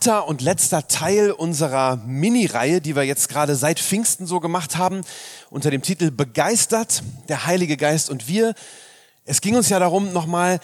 Dritter 0.00 0.26
und 0.26 0.40
letzter 0.40 0.88
Teil 0.88 1.30
unserer 1.30 1.96
Mini-Reihe, 2.06 2.80
die 2.80 2.96
wir 2.96 3.02
jetzt 3.02 3.28
gerade 3.28 3.54
seit 3.54 3.78
Pfingsten 3.78 4.26
so 4.26 4.40
gemacht 4.40 4.78
haben, 4.78 5.02
unter 5.50 5.70
dem 5.70 5.82
Titel 5.82 6.10
Begeistert, 6.10 7.02
der 7.28 7.44
Heilige 7.44 7.76
Geist 7.76 8.08
und 8.08 8.26
wir. 8.26 8.54
Es 9.26 9.42
ging 9.42 9.56
uns 9.56 9.68
ja 9.68 9.78
darum, 9.78 10.14
nochmal 10.14 10.58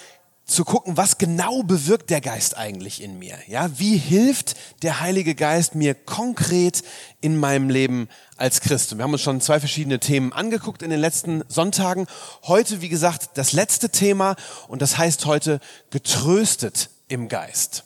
zu 0.46 0.64
gucken, 0.64 0.96
was 0.96 1.18
genau 1.18 1.62
bewirkt 1.62 2.08
der 2.08 2.22
Geist 2.22 2.56
eigentlich 2.56 3.02
in 3.02 3.18
mir? 3.18 3.36
Ja, 3.46 3.78
wie 3.78 3.98
hilft 3.98 4.56
der 4.82 5.00
Heilige 5.00 5.34
Geist 5.34 5.74
mir 5.74 5.94
konkret 5.94 6.82
in 7.20 7.36
meinem 7.36 7.68
Leben 7.68 8.08
als 8.38 8.62
Christ? 8.62 8.92
Und 8.92 8.98
wir 8.98 9.04
haben 9.04 9.12
uns 9.12 9.22
schon 9.22 9.42
zwei 9.42 9.60
verschiedene 9.60 10.00
Themen 10.00 10.32
angeguckt 10.32 10.80
in 10.80 10.88
den 10.88 11.00
letzten 11.00 11.44
Sonntagen. 11.48 12.06
Heute, 12.44 12.80
wie 12.80 12.88
gesagt, 12.88 13.30
das 13.34 13.52
letzte 13.52 13.90
Thema 13.90 14.34
und 14.68 14.80
das 14.80 14.96
heißt 14.96 15.26
heute 15.26 15.60
getröstet 15.90 16.88
im 17.08 17.28
Geist. 17.28 17.85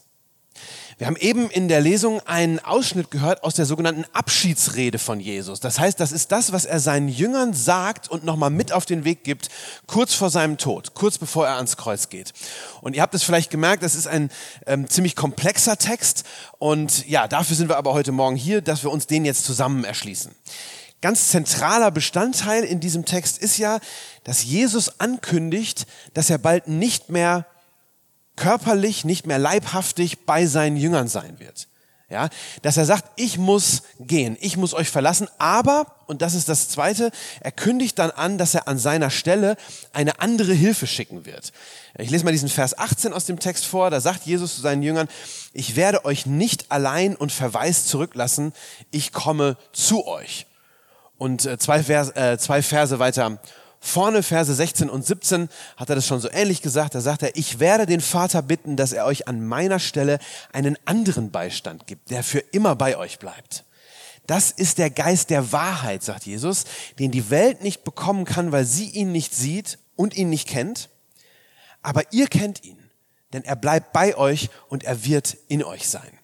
Wir 1.01 1.07
haben 1.07 1.17
eben 1.17 1.49
in 1.49 1.69
der 1.69 1.81
Lesung 1.81 2.21
einen 2.27 2.59
Ausschnitt 2.59 3.11
gehört 3.11 3.43
aus 3.43 3.55
der 3.55 3.65
sogenannten 3.65 4.05
Abschiedsrede 4.13 4.99
von 4.99 5.19
Jesus. 5.19 5.59
Das 5.59 5.81
heißt, 5.81 5.99
das 5.99 6.13
ist 6.13 6.31
das, 6.31 6.53
was 6.53 6.67
er 6.67 6.79
seinen 6.79 7.09
Jüngern 7.09 7.55
sagt 7.55 8.11
und 8.11 8.23
nochmal 8.23 8.51
mit 8.51 8.71
auf 8.71 8.85
den 8.85 9.07
Weg 9.07 9.25
gibt, 9.25 9.49
kurz 9.87 10.13
vor 10.13 10.29
seinem 10.29 10.59
Tod, 10.59 10.93
kurz 10.93 11.17
bevor 11.17 11.47
er 11.47 11.57
ans 11.57 11.79
Kreuz 11.79 12.11
geht. 12.11 12.35
Und 12.83 12.95
ihr 12.95 13.01
habt 13.01 13.15
es 13.15 13.23
vielleicht 13.23 13.51
gemerkt, 13.51 13.83
das 13.83 13.95
ist 13.95 14.09
ein 14.09 14.29
ähm, 14.67 14.91
ziemlich 14.91 15.17
komplexer 15.17 15.79
Text. 15.79 16.25
Und 16.59 17.09
ja, 17.09 17.29
dafür 17.29 17.57
sind 17.57 17.71
wir 17.71 17.79
aber 17.79 17.95
heute 17.95 18.13
Morgen 18.13 18.37
hier, 18.37 18.61
dass 18.61 18.83
wir 18.83 18.91
uns 18.91 19.07
den 19.07 19.25
jetzt 19.25 19.47
zusammen 19.47 19.85
erschließen. 19.85 20.35
Ganz 21.01 21.31
zentraler 21.31 21.91
Bestandteil 21.91 22.63
in 22.63 22.79
diesem 22.79 23.07
Text 23.07 23.39
ist 23.39 23.57
ja, 23.57 23.81
dass 24.25 24.45
Jesus 24.45 25.01
ankündigt, 25.01 25.87
dass 26.13 26.29
er 26.29 26.37
bald 26.37 26.69
nicht 26.69 27.09
mehr 27.09 27.47
körperlich, 28.41 29.05
nicht 29.05 29.27
mehr 29.27 29.39
leibhaftig 29.39 30.25
bei 30.25 30.47
seinen 30.47 30.79
Jüngern 30.79 31.09
sein 31.09 31.39
wird. 31.39 31.69
Ja, 32.09 32.29
dass 32.63 32.77
er 32.77 32.87
sagt, 32.87 33.05
ich 33.15 33.39
muss 33.39 33.83
gehen, 34.01 34.37
ich 34.41 34.57
muss 34.57 34.75
euch 34.75 34.89
verlassen, 34.89 35.29
aber, 35.39 35.87
und 36.07 36.23
das 36.23 36.35
ist 36.35 36.49
das 36.49 36.69
zweite, 36.69 37.13
er 37.39 37.53
kündigt 37.53 38.01
dann 38.01 38.11
an, 38.11 38.37
dass 38.37 38.53
er 38.53 38.67
an 38.67 38.79
seiner 38.79 39.11
Stelle 39.11 39.57
eine 39.93 40.21
andere 40.21 40.53
Hilfe 40.53 40.89
schicken 40.89 41.25
wird. 41.25 41.53
Ich 41.97 42.11
lese 42.11 42.25
mal 42.25 42.33
diesen 42.33 42.49
Vers 42.49 42.77
18 42.77 43.13
aus 43.13 43.27
dem 43.27 43.39
Text 43.39 43.65
vor, 43.65 43.91
da 43.91 44.01
sagt 44.01 44.27
Jesus 44.27 44.57
zu 44.57 44.61
seinen 44.61 44.83
Jüngern, 44.83 45.07
ich 45.53 45.77
werde 45.77 46.05
euch 46.05 46.27
nicht 46.27 46.73
allein 46.73 47.15
und 47.15 47.31
verwaist 47.31 47.89
zurücklassen, 47.89 48.55
ich 48.91 49.13
komme 49.13 49.57
zu 49.73 50.05
euch. 50.05 50.47
Und 51.17 51.47
äh, 51.47 51.59
zwei, 51.59 51.85
Vers, 51.85 52.11
äh, 52.17 52.39
zwei 52.39 52.61
Verse 52.61 52.99
weiter 52.99 53.39
Vorne 53.83 54.23
Verse 54.23 54.55
16 54.55 54.91
und 54.91 55.07
17 55.07 55.49
hat 55.77 55.89
er 55.89 55.95
das 55.95 56.07
schon 56.07 56.21
so 56.21 56.31
ähnlich 56.31 56.61
gesagt. 56.61 56.95
Da 56.95 57.01
sagt 57.01 57.23
er, 57.23 57.35
ich 57.37 57.59
werde 57.61 57.87
den 57.87 58.03
Vater 58.03 58.43
bitten, 58.43 58.77
dass 58.77 58.93
er 58.93 59.07
euch 59.07 59.27
an 59.27 59.45
meiner 59.45 59.79
Stelle 59.79 60.19
einen 60.53 60.77
anderen 60.85 61.31
Beistand 61.31 61.87
gibt, 61.87 62.11
der 62.11 62.23
für 62.23 62.41
immer 62.41 62.77
bei 62.77 62.99
euch 62.99 63.19
bleibt. 63.19 63.65
Das 64.27 64.51
ist 64.51 64.79
der 64.79 64.91
Geist 64.91 65.31
der 65.31 65.51
Wahrheit, 65.51 66.05
sagt 66.05 66.27
Jesus, 66.27 66.65
den 66.99 67.11
die 67.11 67.31
Welt 67.31 67.63
nicht 67.63 67.83
bekommen 67.83 68.27
kann, 68.27 68.53
weil 68.53 68.67
sie 68.67 68.91
ihn 68.91 69.13
nicht 69.13 69.35
sieht 69.35 69.79
und 69.97 70.15
ihn 70.15 70.29
nicht 70.29 70.47
kennt. 70.47 70.91
Aber 71.83 72.03
ihr 72.13 72.29
kennt 72.29 72.63
ihn, 72.63 72.79
denn 73.33 73.45
er 73.45 73.57
bleibt 73.57 73.93
bei 73.93 74.15
euch 74.15 74.51
und 74.69 74.85
er 74.85 75.05
wird 75.05 75.37
in 75.49 75.65
euch 75.65 75.89
sein. 75.89 76.20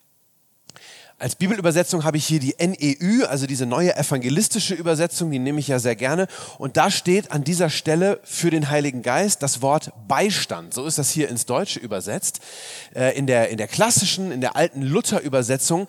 Als 1.19 1.34
Bibelübersetzung 1.34 2.04
habe 2.04 2.19
ich 2.19 2.27
hier 2.27 2.41
die 2.41 2.54
NEU, 2.59 3.25
also 3.25 3.47
diese 3.47 3.65
neue 3.65 3.97
evangelistische 3.97 4.75
Übersetzung, 4.75 5.31
die 5.31 5.38
nehme 5.38 5.60
ich 5.60 5.69
ja 5.69 5.78
sehr 5.78 5.97
gerne. 5.97 6.27
Und 6.59 6.77
da 6.77 6.91
steht 6.91 7.32
an 7.32 7.43
dieser 7.43 7.71
Stelle 7.71 8.21
für 8.22 8.50
den 8.50 8.69
Heiligen 8.69 9.00
Geist 9.00 9.43
das 9.43 9.62
Wort 9.62 9.93
Beistand. 10.09 10.75
So 10.75 10.84
ist 10.84 10.99
das 10.99 11.09
hier 11.09 11.31
ins 11.31 11.47
Deutsche 11.47 11.81
übersetzt. 11.81 12.41
Äh, 12.94 13.16
in 13.16 13.26
der, 13.26 13.49
in 13.49 13.56
der 13.56 13.66
klassischen, 13.66 14.31
in 14.31 14.43
der 14.43 14.56
alten 14.56 14.82
Luther-Übersetzung, 14.82 15.88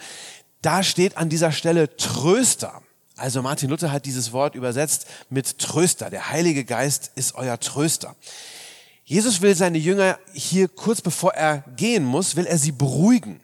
da 0.61 0.81
steht 0.81 1.17
an 1.17 1.27
dieser 1.27 1.51
Stelle 1.51 1.97
Tröster. 1.97 2.81
Also 3.17 3.41
Martin 3.41 3.69
Luther 3.69 3.91
hat 3.91 4.05
dieses 4.05 4.31
Wort 4.31 4.55
übersetzt 4.55 5.07
mit 5.29 5.59
Tröster. 5.59 6.09
Der 6.09 6.29
Heilige 6.29 6.63
Geist 6.63 7.11
ist 7.15 7.35
euer 7.35 7.59
Tröster. 7.59 8.15
Jesus 9.03 9.41
will 9.41 9.55
seine 9.55 9.77
Jünger 9.77 10.19
hier 10.31 10.69
kurz 10.69 11.01
bevor 11.01 11.33
er 11.33 11.65
gehen 11.75 12.05
muss, 12.05 12.37
will 12.37 12.45
er 12.45 12.57
sie 12.57 12.71
beruhigen 12.71 13.41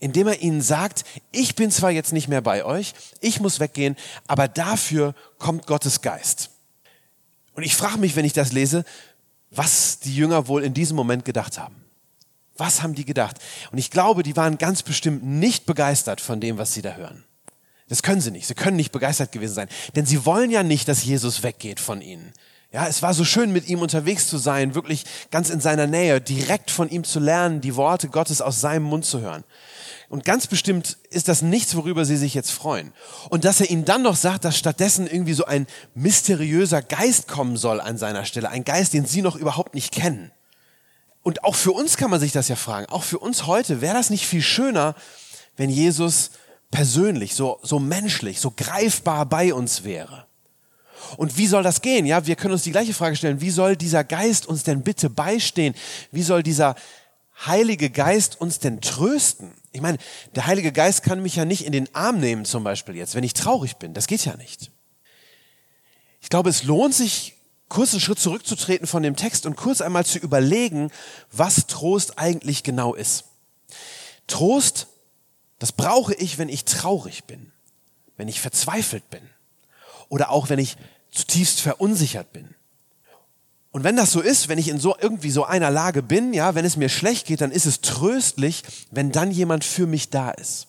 indem 0.00 0.28
er 0.28 0.40
ihnen 0.40 0.62
sagt, 0.62 1.04
ich 1.32 1.54
bin 1.54 1.70
zwar 1.70 1.90
jetzt 1.90 2.12
nicht 2.12 2.28
mehr 2.28 2.40
bei 2.40 2.64
euch, 2.64 2.94
ich 3.20 3.40
muss 3.40 3.60
weggehen, 3.60 3.96
aber 4.26 4.48
dafür 4.48 5.14
kommt 5.38 5.66
Gottes 5.66 6.00
Geist. 6.02 6.50
Und 7.54 7.64
ich 7.64 7.74
frage 7.74 7.98
mich, 7.98 8.14
wenn 8.14 8.24
ich 8.24 8.32
das 8.32 8.52
lese, 8.52 8.84
was 9.50 9.98
die 9.98 10.14
Jünger 10.14 10.46
wohl 10.46 10.62
in 10.62 10.74
diesem 10.74 10.96
Moment 10.96 11.24
gedacht 11.24 11.58
haben. 11.58 11.74
Was 12.56 12.82
haben 12.82 12.94
die 12.94 13.04
gedacht? 13.04 13.38
Und 13.70 13.78
ich 13.78 13.90
glaube, 13.90 14.22
die 14.22 14.36
waren 14.36 14.58
ganz 14.58 14.82
bestimmt 14.82 15.24
nicht 15.24 15.66
begeistert 15.66 16.20
von 16.20 16.40
dem, 16.40 16.58
was 16.58 16.74
sie 16.74 16.82
da 16.82 16.94
hören. 16.94 17.24
Das 17.88 18.02
können 18.02 18.20
sie 18.20 18.30
nicht. 18.30 18.46
Sie 18.46 18.54
können 18.54 18.76
nicht 18.76 18.92
begeistert 18.92 19.32
gewesen 19.32 19.54
sein. 19.54 19.68
Denn 19.96 20.06
sie 20.06 20.26
wollen 20.26 20.50
ja 20.50 20.62
nicht, 20.62 20.88
dass 20.88 21.04
Jesus 21.04 21.42
weggeht 21.42 21.80
von 21.80 22.02
ihnen. 22.02 22.32
Ja, 22.70 22.86
es 22.86 23.00
war 23.00 23.14
so 23.14 23.24
schön, 23.24 23.50
mit 23.50 23.68
ihm 23.68 23.80
unterwegs 23.80 24.26
zu 24.26 24.36
sein, 24.36 24.74
wirklich 24.74 25.04
ganz 25.30 25.48
in 25.48 25.60
seiner 25.60 25.86
Nähe, 25.86 26.20
direkt 26.20 26.70
von 26.70 26.90
ihm 26.90 27.02
zu 27.02 27.18
lernen, 27.18 27.62
die 27.62 27.76
Worte 27.76 28.08
Gottes 28.08 28.42
aus 28.42 28.60
seinem 28.60 28.82
Mund 28.82 29.06
zu 29.06 29.20
hören. 29.20 29.42
Und 30.08 30.24
ganz 30.24 30.46
bestimmt 30.46 30.96
ist 31.10 31.28
das 31.28 31.42
nichts, 31.42 31.74
worüber 31.76 32.06
sie 32.06 32.16
sich 32.16 32.32
jetzt 32.32 32.50
freuen. 32.50 32.92
Und 33.28 33.44
dass 33.44 33.60
er 33.60 33.70
ihnen 33.70 33.84
dann 33.84 34.02
noch 34.02 34.16
sagt, 34.16 34.44
dass 34.44 34.56
stattdessen 34.56 35.06
irgendwie 35.06 35.34
so 35.34 35.44
ein 35.44 35.66
mysteriöser 35.94 36.80
Geist 36.80 37.28
kommen 37.28 37.58
soll 37.58 37.80
an 37.80 37.98
seiner 37.98 38.24
Stelle, 38.24 38.48
ein 38.48 38.64
Geist, 38.64 38.94
den 38.94 39.04
sie 39.04 39.20
noch 39.20 39.36
überhaupt 39.36 39.74
nicht 39.74 39.92
kennen. 39.92 40.32
Und 41.22 41.44
auch 41.44 41.54
für 41.54 41.72
uns 41.72 41.98
kann 41.98 42.10
man 42.10 42.20
sich 42.20 42.32
das 42.32 42.48
ja 42.48 42.56
fragen, 42.56 42.86
auch 42.86 43.02
für 43.02 43.18
uns 43.18 43.46
heute, 43.46 43.82
wäre 43.82 43.94
das 43.94 44.08
nicht 44.08 44.24
viel 44.24 44.40
schöner, 44.40 44.94
wenn 45.58 45.68
Jesus 45.68 46.30
persönlich, 46.70 47.34
so, 47.34 47.58
so 47.62 47.78
menschlich, 47.78 48.40
so 48.40 48.50
greifbar 48.56 49.26
bei 49.26 49.52
uns 49.52 49.84
wäre? 49.84 50.26
Und 51.18 51.36
wie 51.36 51.46
soll 51.46 51.62
das 51.62 51.82
gehen? 51.82 52.06
Ja, 52.06 52.26
wir 52.26 52.34
können 52.34 52.52
uns 52.52 52.62
die 52.62 52.72
gleiche 52.72 52.94
Frage 52.94 53.16
stellen. 53.16 53.40
Wie 53.40 53.50
soll 53.50 53.76
dieser 53.76 54.04
Geist 54.04 54.46
uns 54.46 54.62
denn 54.62 54.82
bitte 54.82 55.10
beistehen? 55.10 55.74
Wie 56.12 56.22
soll 56.22 56.42
dieser 56.42 56.76
Heilige 57.46 57.90
Geist 57.90 58.40
uns 58.40 58.58
denn 58.58 58.80
trösten? 58.80 59.52
Ich 59.72 59.80
meine, 59.80 59.98
der 60.34 60.46
Heilige 60.46 60.72
Geist 60.72 61.02
kann 61.02 61.22
mich 61.22 61.36
ja 61.36 61.44
nicht 61.44 61.64
in 61.64 61.72
den 61.72 61.94
Arm 61.94 62.20
nehmen, 62.20 62.44
zum 62.44 62.64
Beispiel 62.64 62.96
jetzt, 62.96 63.14
wenn 63.14 63.24
ich 63.24 63.34
traurig 63.34 63.76
bin. 63.76 63.94
Das 63.94 64.06
geht 64.06 64.24
ja 64.24 64.36
nicht. 64.36 64.70
Ich 66.20 66.30
glaube, 66.30 66.50
es 66.50 66.64
lohnt 66.64 66.94
sich, 66.94 67.34
kurz 67.68 67.92
einen 67.92 68.00
Schritt 68.00 68.18
zurückzutreten 68.18 68.86
von 68.86 69.02
dem 69.02 69.16
Text 69.16 69.46
und 69.46 69.56
kurz 69.56 69.80
einmal 69.80 70.06
zu 70.06 70.18
überlegen, 70.18 70.90
was 71.30 71.66
Trost 71.66 72.18
eigentlich 72.18 72.62
genau 72.62 72.94
ist. 72.94 73.24
Trost, 74.26 74.88
das 75.58 75.72
brauche 75.72 76.14
ich, 76.14 76.38
wenn 76.38 76.48
ich 76.48 76.64
traurig 76.64 77.24
bin, 77.24 77.52
wenn 78.16 78.28
ich 78.28 78.40
verzweifelt 78.40 79.08
bin 79.10 79.22
oder 80.08 80.30
auch 80.30 80.48
wenn 80.48 80.58
ich 80.58 80.76
zutiefst 81.10 81.60
verunsichert 81.60 82.32
bin. 82.32 82.54
Und 83.70 83.84
wenn 83.84 83.96
das 83.96 84.12
so 84.12 84.20
ist, 84.20 84.48
wenn 84.48 84.58
ich 84.58 84.68
in 84.68 84.78
so 84.78 84.96
irgendwie 84.98 85.30
so 85.30 85.44
einer 85.44 85.70
Lage 85.70 86.02
bin, 86.02 86.32
ja, 86.32 86.54
wenn 86.54 86.64
es 86.64 86.76
mir 86.76 86.88
schlecht 86.88 87.26
geht, 87.26 87.42
dann 87.42 87.52
ist 87.52 87.66
es 87.66 87.80
tröstlich, 87.80 88.62
wenn 88.90 89.12
dann 89.12 89.30
jemand 89.30 89.64
für 89.64 89.86
mich 89.86 90.10
da 90.10 90.30
ist. 90.30 90.68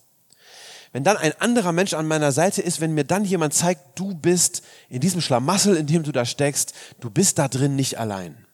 Wenn 0.92 1.04
dann 1.04 1.18
ein 1.18 1.34
anderer 1.40 1.72
Mensch 1.72 1.94
an 1.94 2.08
meiner 2.08 2.32
Seite 2.32 2.62
ist, 2.62 2.82
wenn 2.82 2.94
mir 2.94 3.04
dann 3.04 3.24
jemand 3.24 3.54
zeigt, 3.54 4.00
du 4.00 4.16
bist 4.16 4.64
in 4.90 5.00
diesem 5.00 5.22
Schlamassel, 5.22 5.78
in 5.78 5.86
dem 5.86 6.04
du 6.04 6.12
da 6.12 6.26
steckst, 6.26 6.74
du 7.00 7.10
bist 7.10 7.38
da 7.38 7.48
drin 7.48 7.76
nicht 7.76 8.00
allein. 8.00 8.46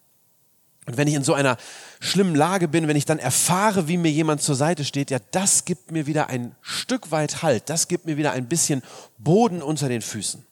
Und 0.86 0.98
wenn 0.98 1.08
ich 1.08 1.16
in 1.16 1.24
so 1.24 1.34
einer 1.34 1.58
schlimmen 2.00 2.36
Lage 2.36 2.68
bin, 2.68 2.88
wenn 2.88 2.98
ich 2.98 3.06
dann 3.06 3.18
erfahre, 3.18 3.88
wie 3.88 3.98
mir 3.98 4.12
jemand 4.12 4.42
zur 4.42 4.56
Seite 4.56 4.86
steht, 4.86 5.10
ja, 5.10 5.18
das 5.32 5.66
gibt 5.66 5.92
mir 5.92 6.06
wieder 6.06 6.30
ein 6.30 6.56
Stück 6.62 7.10
weit 7.10 7.42
Halt, 7.42 7.70
das 7.70 7.88
gibt 7.88 8.06
mir 8.06 8.18
wieder 8.18 8.34
ein 8.34 8.48
bisschen 8.48 8.84
Boden 9.18 9.64
unter 9.64 9.90
den 9.90 10.02
Füßen. 10.02 10.46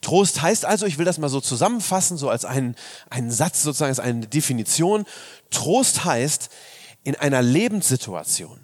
Trost 0.00 0.42
heißt 0.42 0.64
also, 0.64 0.86
ich 0.86 0.98
will 0.98 1.04
das 1.04 1.18
mal 1.18 1.28
so 1.28 1.40
zusammenfassen, 1.40 2.16
so 2.16 2.30
als 2.30 2.44
einen, 2.44 2.76
einen 3.10 3.30
Satz 3.30 3.62
sozusagen, 3.62 3.90
als 3.90 4.00
eine 4.00 4.26
Definition. 4.26 5.04
Trost 5.50 6.04
heißt, 6.04 6.50
in 7.04 7.16
einer 7.16 7.42
Lebenssituation, 7.42 8.60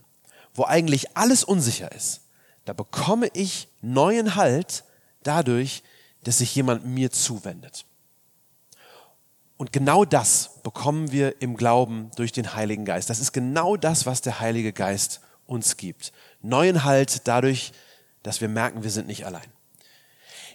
wo 0.55 0.65
eigentlich 0.65 1.17
alles 1.17 1.45
unsicher 1.45 1.91
ist, 1.93 2.21
da 2.65 2.73
bekomme 2.73 3.29
ich 3.33 3.69
neuen 3.83 4.37
Halt 4.37 4.85
dadurch, 5.23 5.83
dass 6.23 6.39
sich 6.39 6.55
jemand 6.55 6.87
mir 6.87 7.11
zuwendet. 7.11 7.85
Und 9.57 9.73
genau 9.73 10.05
das 10.05 10.63
bekommen 10.63 11.13
wir 11.13 11.41
im 11.41 11.57
Glauben 11.57 12.11
durch 12.17 12.33
den 12.33 12.55
Heiligen 12.55 12.85
Geist. 12.85 13.09
Das 13.11 13.21
ist 13.21 13.33
genau 13.33 13.77
das, 13.77 14.07
was 14.07 14.21
der 14.21 14.41
Heilige 14.41 14.73
Geist 14.73 15.21
uns 15.47 15.77
gibt. 15.77 16.13
Neuen 16.43 16.85
Halt 16.85 17.27
dadurch, 17.29 17.73
dass 18.23 18.41
wir 18.41 18.49
merken, 18.49 18.83
wir 18.83 18.91
sind 18.91 19.07
nicht 19.07 19.27
allein. 19.27 19.54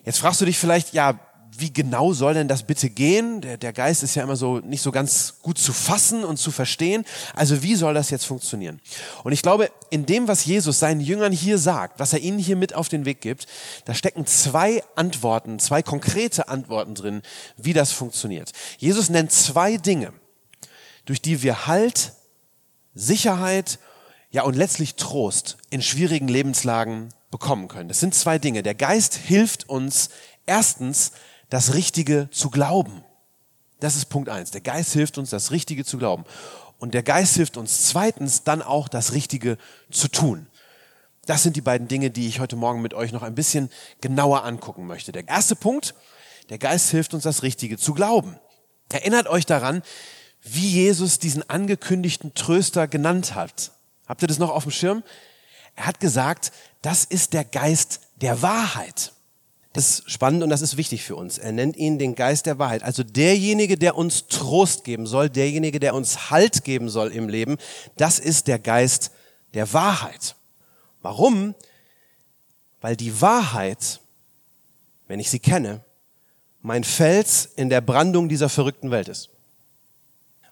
Jetzt 0.10 0.22
fragst 0.22 0.42
du 0.42 0.46
dich 0.46 0.58
vielleicht, 0.58 0.94
ja, 0.94 1.20
wie 1.56 1.72
genau 1.72 2.14
soll 2.14 2.34
denn 2.34 2.48
das 2.48 2.64
bitte 2.64 2.90
gehen? 2.90 3.42
Der, 3.42 3.58
der 3.58 3.74
Geist 3.74 4.02
ist 4.02 4.16
ja 4.16 4.24
immer 4.24 4.36
so 4.36 4.58
nicht 4.58 4.82
so 4.82 4.92
ganz 4.92 5.36
gut 5.44 5.60
zu 5.60 5.72
fassen 5.72 6.24
und 6.24 6.38
zu 6.38 6.50
verstehen. 6.50 7.06
Also 7.36 7.62
wie 7.62 7.76
soll 7.76 7.94
das 7.94 8.10
jetzt 8.10 8.26
funktionieren? 8.26 8.82
Und 9.24 9.34
ich 9.34 9.44
glaube, 9.44 9.70
in 9.92 10.08
dem, 10.08 10.28
was 10.28 10.46
Jesus 10.46 10.80
seinen 10.80 11.00
Jüngern 11.00 11.32
hier 11.32 11.60
sagt, 11.60 12.00
was 12.00 12.12
er 12.12 12.22
ihnen 12.22 12.40
hier 12.40 12.56
mit 12.56 12.74
auf 12.74 12.90
den 12.90 13.06
Weg 13.06 13.22
gibt, 13.22 13.46
da 13.86 13.94
stecken 13.94 14.26
zwei 14.26 14.82
Antworten, 14.96 15.60
zwei 15.60 15.84
konkrete 15.84 16.48
Antworten 16.48 16.96
drin, 16.96 17.22
wie 17.56 17.74
das 17.74 17.92
funktioniert. 17.92 18.52
Jesus 18.80 19.12
nennt 19.12 19.32
zwei 19.32 19.78
Dinge, 19.78 20.12
durch 21.06 21.22
die 21.22 21.44
wir 21.44 21.68
Halt, 21.68 22.14
Sicherheit, 22.96 23.78
ja 24.32 24.42
und 24.42 24.56
letztlich 24.56 24.96
Trost 24.96 25.58
in 25.70 25.84
schwierigen 25.84 26.28
Lebenslagen 26.28 27.10
bekommen 27.31 27.68
können. 27.68 27.90
Das 27.90 28.00
sind 28.00 28.16
zwei 28.16 28.40
Dinge. 28.40 28.64
Der 28.64 28.76
Geist 28.76 29.16
hilft 29.16 29.70
uns 29.70 30.10
erstens 30.46 31.12
das 31.50 31.74
Richtige 31.74 32.30
zu 32.31 32.50
glauben. 32.50 33.04
Das 33.80 33.96
ist 33.96 34.06
Punkt 34.06 34.30
eins. 34.30 34.52
Der 34.52 34.62
Geist 34.62 34.94
hilft 34.94 35.18
uns, 35.18 35.30
das 35.30 35.52
Richtige 35.52 35.86
zu 35.86 35.98
glauben. 35.98 36.26
Und 36.80 36.94
der 36.94 37.04
Geist 37.04 37.36
hilft 37.36 37.58
uns 37.58 37.88
zweitens 37.88 38.44
dann 38.44 38.62
auch, 38.62 38.88
das 38.88 39.14
Richtige 39.14 39.58
zu 39.92 40.08
tun. 40.08 40.48
Das 41.26 41.44
sind 41.44 41.56
die 41.56 41.62
beiden 41.62 41.88
Dinge, 41.88 42.10
die 42.10 42.28
ich 42.28 42.40
heute 42.40 42.56
Morgen 42.56 42.81
mit 42.81 42.94
euch 42.94 43.12
noch 43.12 43.22
ein 43.22 43.36
bisschen 43.36 43.70
genauer 44.02 44.44
angucken 44.46 44.88
möchte. 44.88 45.12
Der 45.12 45.28
erste 45.28 45.56
Punkt, 45.56 45.94
der 46.50 46.58
Geist 46.58 46.90
hilft 46.90 47.14
uns, 47.14 47.24
das 47.24 47.44
Richtige 47.44 47.78
zu 47.78 47.94
glauben. 47.94 48.40
Erinnert 48.92 49.28
euch 49.28 49.46
daran, 49.46 49.84
wie 50.42 50.68
Jesus 50.68 51.20
diesen 51.20 51.48
angekündigten 51.50 52.34
Tröster 52.34 52.88
genannt 52.88 53.36
hat. 53.36 53.72
Habt 54.08 54.22
ihr 54.22 54.28
das 54.28 54.40
noch 54.40 54.50
auf 54.50 54.64
dem 54.64 54.72
Schirm? 54.72 55.04
Er 55.80 55.86
hat 55.86 56.02
gesagt, 56.02 56.52
das 56.81 57.06
ist 57.06 57.31
der 57.31 57.46
Geist 57.46 58.02
der 58.18 58.42
Wahrheit. 58.42 59.14
Das 59.72 59.90
ist 60.02 60.12
spannend 60.12 60.44
und 60.44 60.50
das 60.50 60.62
ist 60.62 60.76
wichtig 60.76 61.06
für 61.06 61.16
uns. 61.16 61.38
Er 61.38 61.54
nennt 61.54 61.78
ihn 61.78 61.98
den 61.98 62.16
Geist 62.16 62.48
der 62.48 62.60
Wahrheit. 62.60 62.84
Also 62.84 63.02
derjenige, 63.02 63.78
der 63.78 63.96
uns 63.96 64.28
Trost 64.28 64.84
geben 64.84 65.08
soll, 65.08 65.30
derjenige, 65.30 65.80
der 65.80 65.96
uns 65.96 66.31
Halt 66.31 66.66
geben 66.66 66.90
soll 66.90 67.14
im 67.14 67.30
Leben, 67.30 67.58
das 67.96 68.20
ist 68.20 68.48
der 68.48 68.60
Geist 68.60 69.12
der 69.54 69.72
Wahrheit. 69.72 70.36
Warum? 71.02 71.56
Weil 72.81 72.98
die 72.98 73.22
Wahrheit, 73.22 74.02
wenn 75.08 75.22
ich 75.22 75.30
sie 75.30 75.40
kenne, 75.40 75.81
mein 76.62 76.84
Fels 76.84 77.46
in 77.56 77.70
der 77.70 77.80
Brandung 77.80 78.28
dieser 78.28 78.50
verrückten 78.50 78.92
Welt 78.92 79.08
ist. 79.08 79.30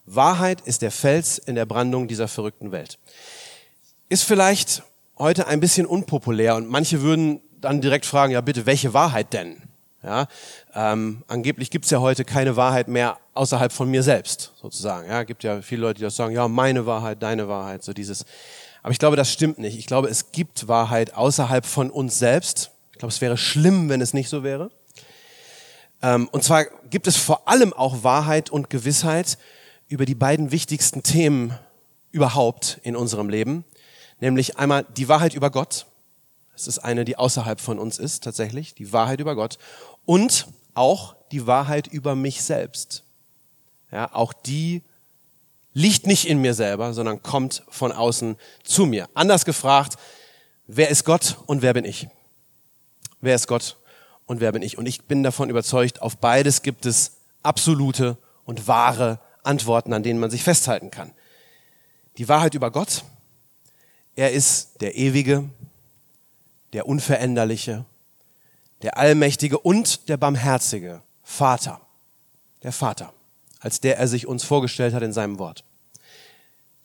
Wahrheit 0.06 0.62
ist 0.62 0.82
der 0.82 0.92
Fels 0.92 1.38
in 1.38 1.56
der 1.56 1.66
Brandung 1.66 2.08
dieser 2.08 2.30
verrückten 2.30 2.72
Welt. 2.72 2.98
Ist 4.08 4.24
vielleicht 4.24 4.84
heute 5.20 5.48
ein 5.48 5.60
bisschen 5.60 5.86
unpopulär 5.86 6.56
und 6.56 6.70
manche 6.70 7.02
würden 7.02 7.42
dann 7.60 7.82
direkt 7.82 8.06
fragen, 8.06 8.34
ja 8.34 8.42
bitte, 8.42 8.66
welche 8.66 8.94
Wahrheit 8.94 9.34
denn? 9.34 9.62
Ja, 10.04 10.28
ähm, 10.76 11.24
angeblich 11.28 11.72
gibt's 11.72 11.90
ja 11.90 12.00
heute 12.00 12.24
keine 12.24 12.56
Wahrheit 12.56 12.88
mehr 12.88 13.18
außerhalb 13.34 13.72
von 13.72 13.90
mir 13.90 14.04
selbst, 14.04 14.54
sozusagen. 14.62 15.10
Ja, 15.10 15.24
gibt 15.24 15.44
ja 15.44 15.62
viele 15.62 15.82
Leute, 15.82 15.96
die 15.96 16.04
das 16.04 16.16
sagen, 16.16 16.34
ja, 16.34 16.48
meine 16.48 16.86
Wahrheit, 16.86 17.22
deine 17.22 17.48
Wahrheit, 17.48 17.84
so 17.84 17.94
dieses. 17.94 18.24
Aber 18.84 18.92
ich 18.92 19.00
glaube, 19.00 19.18
das 19.18 19.34
stimmt 19.34 19.58
nicht. 19.58 19.78
Ich 19.78 19.88
glaube, 19.88 20.08
es 20.08 20.32
gibt 20.32 20.68
Wahrheit 20.68 21.16
außerhalb 21.16 21.66
von 21.66 21.90
uns 21.90 22.20
selbst. 22.20 22.72
Ich 22.94 23.00
glaube, 23.00 23.12
es 23.12 23.22
wäre 23.22 23.38
schlimm, 23.38 23.90
wenn 23.90 24.02
es 24.02 24.14
nicht 24.14 24.30
so 24.30 24.44
wäre. 24.44 24.72
Ähm, 26.02 26.30
und 26.32 26.44
zwar 26.44 26.66
gibt 26.90 27.08
es 27.08 27.18
vor 27.18 27.48
allem 27.48 27.74
auch 27.74 28.04
Wahrheit 28.04 28.50
und 28.50 28.70
Gewissheit 28.70 29.38
über 29.88 30.06
die 30.06 30.16
beiden 30.16 30.52
wichtigsten 30.52 31.04
Themen 31.04 31.58
überhaupt 32.12 32.80
in 32.84 32.96
unserem 32.96 33.30
Leben, 33.30 33.66
nämlich 34.20 34.58
einmal 34.58 34.86
die 34.96 35.08
Wahrheit 35.08 35.34
über 35.34 35.50
Gott 35.50 35.86
es 36.58 36.68
ist 36.68 36.80
eine, 36.80 37.06
die 37.06 37.18
außerhalb 37.18 37.62
von 37.62 37.78
uns 37.78 38.00
ist, 38.00 38.24
tatsächlich, 38.24 38.74
die 38.74 38.92
Wahrheit 38.92 39.20
über 39.20 39.36
Gott. 39.36 39.60
Und 40.06 40.48
auch 40.74 41.16
die 41.32 41.46
Wahrheit 41.46 41.86
über 41.86 42.16
mich 42.16 42.44
selbst. 42.44 43.04
Ja, 43.92 44.12
auch 44.14 44.34
die 44.34 44.82
liegt 45.74 46.08
nicht 46.08 46.28
in 46.28 46.42
mir 46.42 46.56
selber, 46.56 46.94
sondern 46.94 47.22
kommt 47.22 47.64
von 47.70 47.92
außen 47.92 48.38
zu 48.64 48.88
mir. 48.88 49.08
Anders 49.14 49.46
gefragt, 49.46 49.98
wer 50.66 50.90
ist 50.90 51.06
Gott 51.06 51.38
und 51.46 51.62
wer 51.62 51.74
bin 51.74 51.86
ich? 51.86 52.08
Wer 53.22 53.36
ist 53.36 53.48
Gott 53.48 53.78
und 54.26 54.40
wer 54.42 54.52
bin 54.52 54.64
ich? 54.64 54.80
Und 54.80 54.88
ich 54.88 55.04
bin 55.04 55.22
davon 55.22 55.52
überzeugt, 55.52 56.02
auf 56.02 56.18
beides 56.18 56.64
gibt 56.64 56.88
es 56.88 57.18
absolute 57.44 58.18
und 58.46 58.68
wahre 58.68 59.20
Antworten, 59.44 59.94
an 59.94 60.02
denen 60.02 60.20
man 60.20 60.32
sich 60.32 60.44
festhalten 60.44 60.90
kann. 60.90 61.12
Die 62.18 62.28
Wahrheit 62.28 62.56
über 62.56 62.72
Gott, 62.72 63.04
er 64.18 64.32
ist 64.32 64.82
der 64.82 64.98
ewige, 64.98 65.48
der 66.74 66.88
unveränderliche, 66.88 67.86
der 68.82 68.98
allmächtige 68.98 69.60
und 69.60 70.10
der 70.10 70.18
barmherzige 70.18 71.02
Vater, 71.24 71.80
der 72.64 72.72
Vater, 72.72 73.14
als 73.60 73.80
der 73.80 73.98
er 73.98 74.08
sich 74.08 74.26
uns 74.28 74.44
vorgestellt 74.44 74.96
hat 74.96 75.04
in 75.04 75.14
seinem 75.14 75.38
Wort. 75.38 75.64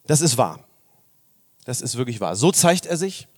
Das 0.07 0.21
ist 0.21 0.37
wahr. 0.37 0.61
Das 1.65 1.81
ist 1.81 1.97
wirklich 1.97 2.21
wahr. 2.21 2.37
So 2.37 2.53
zeigt 2.53 2.85
er 2.85 2.99
sich, 2.99 3.29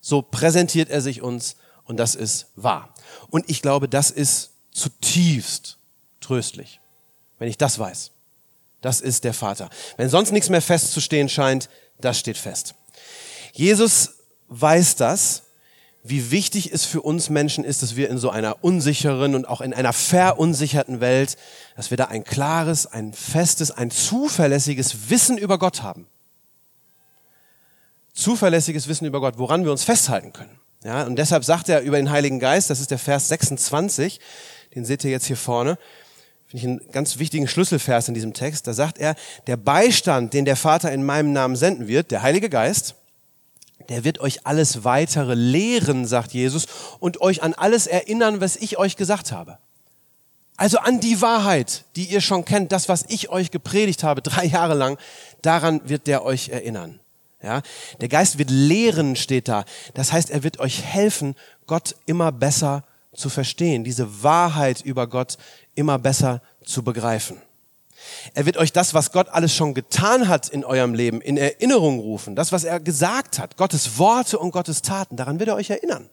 so 0.00 0.20
präsentiert 0.20 0.90
er 0.90 1.00
sich 1.00 1.22
uns 1.22 1.56
und 1.84 1.96
das 1.96 2.14
ist 2.14 2.48
wahr. 2.54 2.92
Und 3.30 3.48
ich 3.48 3.62
glaube, 3.62 3.88
das 3.88 4.10
ist 4.10 4.50
zutiefst 4.72 5.78
tröstlich, 6.20 6.80
wenn 7.38 7.48
ich 7.48 7.56
das 7.56 7.78
weiß. 7.78 8.10
Das 8.82 9.00
ist 9.00 9.24
der 9.24 9.32
Vater. 9.32 9.70
Wenn 9.96 10.10
sonst 10.10 10.32
nichts 10.32 10.50
mehr 10.50 10.62
festzustehen 10.62 11.30
scheint, 11.30 11.70
das 11.98 12.18
steht 12.18 12.36
fest. 12.36 12.74
Jesus 13.52 14.14
weiß 14.48 14.96
das 14.96 15.42
wie 16.08 16.30
wichtig 16.30 16.72
es 16.72 16.84
für 16.84 17.02
uns 17.02 17.28
Menschen 17.28 17.64
ist, 17.64 17.82
dass 17.82 17.96
wir 17.96 18.08
in 18.08 18.18
so 18.18 18.30
einer 18.30 18.64
unsicheren 18.64 19.34
und 19.34 19.46
auch 19.46 19.60
in 19.60 19.74
einer 19.74 19.92
verunsicherten 19.92 21.00
Welt, 21.00 21.36
dass 21.76 21.90
wir 21.90 21.96
da 21.96 22.06
ein 22.06 22.24
klares, 22.24 22.86
ein 22.86 23.12
festes, 23.12 23.70
ein 23.70 23.90
zuverlässiges 23.90 25.10
Wissen 25.10 25.38
über 25.38 25.58
Gott 25.58 25.82
haben. 25.82 26.06
Zuverlässiges 28.14 28.88
Wissen 28.88 29.04
über 29.04 29.20
Gott, 29.20 29.38
woran 29.38 29.64
wir 29.64 29.70
uns 29.70 29.84
festhalten 29.84 30.32
können. 30.32 30.58
Ja, 30.82 31.02
und 31.02 31.16
deshalb 31.16 31.44
sagt 31.44 31.68
er 31.68 31.82
über 31.82 31.96
den 31.96 32.10
Heiligen 32.10 32.40
Geist, 32.40 32.70
das 32.70 32.80
ist 32.80 32.90
der 32.90 32.98
Vers 32.98 33.28
26, 33.28 34.20
den 34.74 34.84
seht 34.84 35.04
ihr 35.04 35.10
jetzt 35.10 35.26
hier 35.26 35.36
vorne, 35.36 35.76
finde 36.46 36.56
ich 36.56 36.64
einen 36.64 36.92
ganz 36.92 37.18
wichtigen 37.18 37.48
Schlüsselvers 37.48 38.08
in 38.08 38.14
diesem 38.14 38.32
Text. 38.32 38.66
Da 38.66 38.72
sagt 38.72 38.98
er, 38.98 39.14
der 39.46 39.56
Beistand, 39.56 40.32
den 40.32 40.44
der 40.46 40.56
Vater 40.56 40.90
in 40.92 41.04
meinem 41.04 41.32
Namen 41.32 41.56
senden 41.56 41.88
wird, 41.88 42.10
der 42.10 42.22
Heilige 42.22 42.48
Geist, 42.48 42.94
der 43.88 44.04
wird 44.04 44.20
euch 44.20 44.46
alles 44.46 44.84
weitere 44.84 45.34
lehren, 45.34 46.06
sagt 46.06 46.32
Jesus, 46.32 46.66
und 47.00 47.20
euch 47.20 47.42
an 47.42 47.54
alles 47.54 47.86
erinnern, 47.86 48.40
was 48.40 48.56
ich 48.56 48.78
euch 48.78 48.96
gesagt 48.96 49.32
habe. 49.32 49.58
Also 50.56 50.78
an 50.78 51.00
die 51.00 51.20
Wahrheit, 51.22 51.84
die 51.94 52.06
ihr 52.06 52.20
schon 52.20 52.44
kennt, 52.44 52.72
das, 52.72 52.88
was 52.88 53.04
ich 53.08 53.30
euch 53.30 53.50
gepredigt 53.50 54.02
habe, 54.02 54.22
drei 54.22 54.44
Jahre 54.44 54.74
lang, 54.74 54.98
daran 55.40 55.80
wird 55.88 56.06
der 56.06 56.24
euch 56.24 56.48
erinnern. 56.48 57.00
Ja, 57.40 57.62
der 58.00 58.08
Geist 58.08 58.38
wird 58.38 58.50
lehren, 58.50 59.14
steht 59.14 59.46
da. 59.46 59.64
Das 59.94 60.12
heißt, 60.12 60.30
er 60.30 60.42
wird 60.42 60.58
euch 60.58 60.82
helfen, 60.82 61.36
Gott 61.68 61.94
immer 62.06 62.32
besser 62.32 62.82
zu 63.14 63.30
verstehen, 63.30 63.84
diese 63.84 64.24
Wahrheit 64.24 64.80
über 64.80 65.06
Gott 65.06 65.38
immer 65.76 65.98
besser 65.98 66.42
zu 66.64 66.82
begreifen. 66.82 67.40
Er 68.34 68.46
wird 68.46 68.56
euch 68.56 68.72
das, 68.72 68.94
was 68.94 69.12
Gott 69.12 69.28
alles 69.28 69.54
schon 69.54 69.74
getan 69.74 70.28
hat 70.28 70.48
in 70.48 70.64
eurem 70.64 70.94
Leben, 70.94 71.20
in 71.20 71.36
Erinnerung 71.36 71.98
rufen. 71.98 72.36
Das, 72.36 72.52
was 72.52 72.64
er 72.64 72.80
gesagt 72.80 73.38
hat. 73.38 73.56
Gottes 73.56 73.98
Worte 73.98 74.38
und 74.38 74.50
Gottes 74.50 74.82
Taten. 74.82 75.16
Daran 75.16 75.38
wird 75.38 75.48
er 75.48 75.56
euch 75.56 75.70
erinnern. 75.70 76.08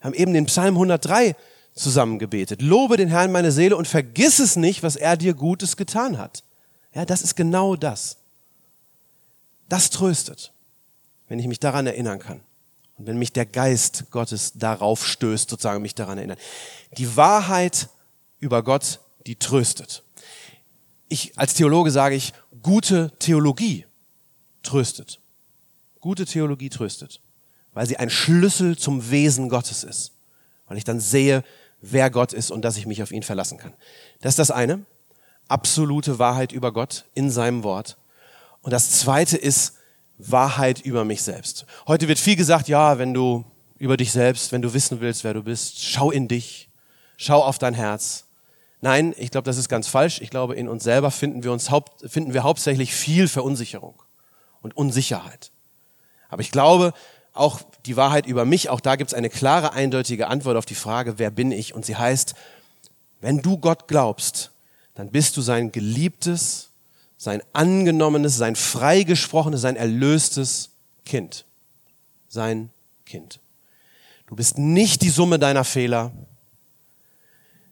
Wir 0.00 0.04
haben 0.04 0.14
eben 0.14 0.34
den 0.34 0.46
Psalm 0.46 0.74
103 0.74 1.34
zusammen 1.74 2.18
gebetet. 2.18 2.62
Lobe 2.62 2.96
den 2.96 3.08
Herrn 3.08 3.32
meine 3.32 3.52
Seele 3.52 3.76
und 3.76 3.88
vergiss 3.88 4.38
es 4.38 4.56
nicht, 4.56 4.82
was 4.82 4.96
er 4.96 5.16
dir 5.16 5.34
Gutes 5.34 5.76
getan 5.76 6.18
hat. 6.18 6.42
Ja, 6.94 7.04
das 7.04 7.22
ist 7.22 7.36
genau 7.36 7.76
das. 7.76 8.16
Das 9.68 9.90
tröstet, 9.90 10.52
wenn 11.28 11.38
ich 11.38 11.46
mich 11.46 11.60
daran 11.60 11.86
erinnern 11.86 12.18
kann. 12.18 12.40
Und 12.98 13.06
wenn 13.06 13.18
mich 13.18 13.32
der 13.32 13.44
Geist 13.44 14.04
Gottes 14.10 14.52
darauf 14.54 15.06
stößt, 15.06 15.50
sozusagen 15.50 15.82
mich 15.82 15.94
daran 15.94 16.16
erinnert. 16.16 16.38
Die 16.96 17.16
Wahrheit 17.16 17.88
über 18.38 18.62
Gott, 18.62 19.00
die 19.26 19.36
tröstet 19.36 20.02
ich 21.08 21.38
als 21.38 21.54
Theologe 21.54 21.90
sage 21.90 22.14
ich, 22.14 22.32
gute 22.62 23.12
Theologie 23.18 23.86
tröstet. 24.62 25.20
Gute 26.00 26.24
Theologie 26.24 26.68
tröstet, 26.68 27.20
weil 27.72 27.86
sie 27.86 27.96
ein 27.96 28.10
Schlüssel 28.10 28.76
zum 28.76 29.10
Wesen 29.10 29.48
Gottes 29.48 29.84
ist. 29.84 30.12
Weil 30.68 30.78
ich 30.78 30.84
dann 30.84 31.00
sehe, 31.00 31.44
wer 31.80 32.10
Gott 32.10 32.32
ist 32.32 32.50
und 32.50 32.62
dass 32.62 32.76
ich 32.76 32.86
mich 32.86 33.02
auf 33.02 33.12
ihn 33.12 33.22
verlassen 33.22 33.58
kann. 33.58 33.72
Das 34.20 34.30
ist 34.32 34.38
das 34.38 34.50
eine. 34.50 34.84
Absolute 35.48 36.18
Wahrheit 36.18 36.52
über 36.52 36.72
Gott 36.72 37.04
in 37.14 37.30
seinem 37.30 37.62
Wort. 37.62 37.96
Und 38.62 38.72
das 38.72 38.90
zweite 38.90 39.36
ist 39.36 39.74
Wahrheit 40.18 40.80
über 40.80 41.04
mich 41.04 41.22
selbst. 41.22 41.66
Heute 41.86 42.08
wird 42.08 42.18
viel 42.18 42.36
gesagt, 42.36 42.68
ja, 42.68 42.98
wenn 42.98 43.14
du 43.14 43.44
über 43.78 43.96
dich 43.96 44.12
selbst, 44.12 44.52
wenn 44.52 44.62
du 44.62 44.74
wissen 44.74 45.00
willst, 45.00 45.24
wer 45.24 45.34
du 45.34 45.42
bist, 45.42 45.84
schau 45.84 46.10
in 46.10 46.26
dich, 46.28 46.68
schau 47.16 47.42
auf 47.42 47.58
dein 47.58 47.74
Herz, 47.74 48.25
Nein, 48.86 49.16
ich 49.18 49.32
glaube, 49.32 49.46
das 49.46 49.56
ist 49.56 49.68
ganz 49.68 49.88
falsch. 49.88 50.20
Ich 50.20 50.30
glaube, 50.30 50.54
in 50.54 50.68
uns 50.68 50.84
selber 50.84 51.10
finden 51.10 51.42
wir, 51.42 51.50
uns 51.50 51.72
haupt, 51.72 52.08
finden 52.08 52.34
wir 52.34 52.44
hauptsächlich 52.44 52.94
viel 52.94 53.26
Verunsicherung 53.26 54.00
und 54.62 54.76
Unsicherheit. 54.76 55.50
Aber 56.28 56.40
ich 56.40 56.52
glaube, 56.52 56.92
auch 57.32 57.62
die 57.84 57.96
Wahrheit 57.96 58.26
über 58.26 58.44
mich, 58.44 58.70
auch 58.70 58.78
da 58.78 58.94
gibt 58.94 59.10
es 59.10 59.14
eine 59.14 59.28
klare, 59.28 59.72
eindeutige 59.72 60.28
Antwort 60.28 60.56
auf 60.56 60.66
die 60.66 60.76
Frage, 60.76 61.18
wer 61.18 61.32
bin 61.32 61.50
ich? 61.50 61.74
Und 61.74 61.84
sie 61.84 61.96
heißt, 61.96 62.36
wenn 63.20 63.42
du 63.42 63.58
Gott 63.58 63.88
glaubst, 63.88 64.52
dann 64.94 65.10
bist 65.10 65.36
du 65.36 65.40
sein 65.40 65.72
geliebtes, 65.72 66.68
sein 67.18 67.42
angenommenes, 67.54 68.36
sein 68.36 68.54
freigesprochenes, 68.54 69.62
sein 69.62 69.74
erlöstes 69.74 70.70
Kind. 71.04 71.44
Sein 72.28 72.70
Kind. 73.04 73.40
Du 74.28 74.36
bist 74.36 74.58
nicht 74.58 75.02
die 75.02 75.10
Summe 75.10 75.40
deiner 75.40 75.64
Fehler. 75.64 76.12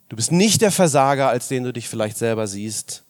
Du 0.09 0.17
bist 0.17 0.33
nicht 0.33 0.61
der 0.61 0.71
Versager, 0.71 1.29
als 1.29 1.49
den 1.49 1.65
du 1.65 1.73
dich 1.73 1.89
vielleicht 1.89 2.19
selber 2.19 2.47
siehst. 2.47 3.05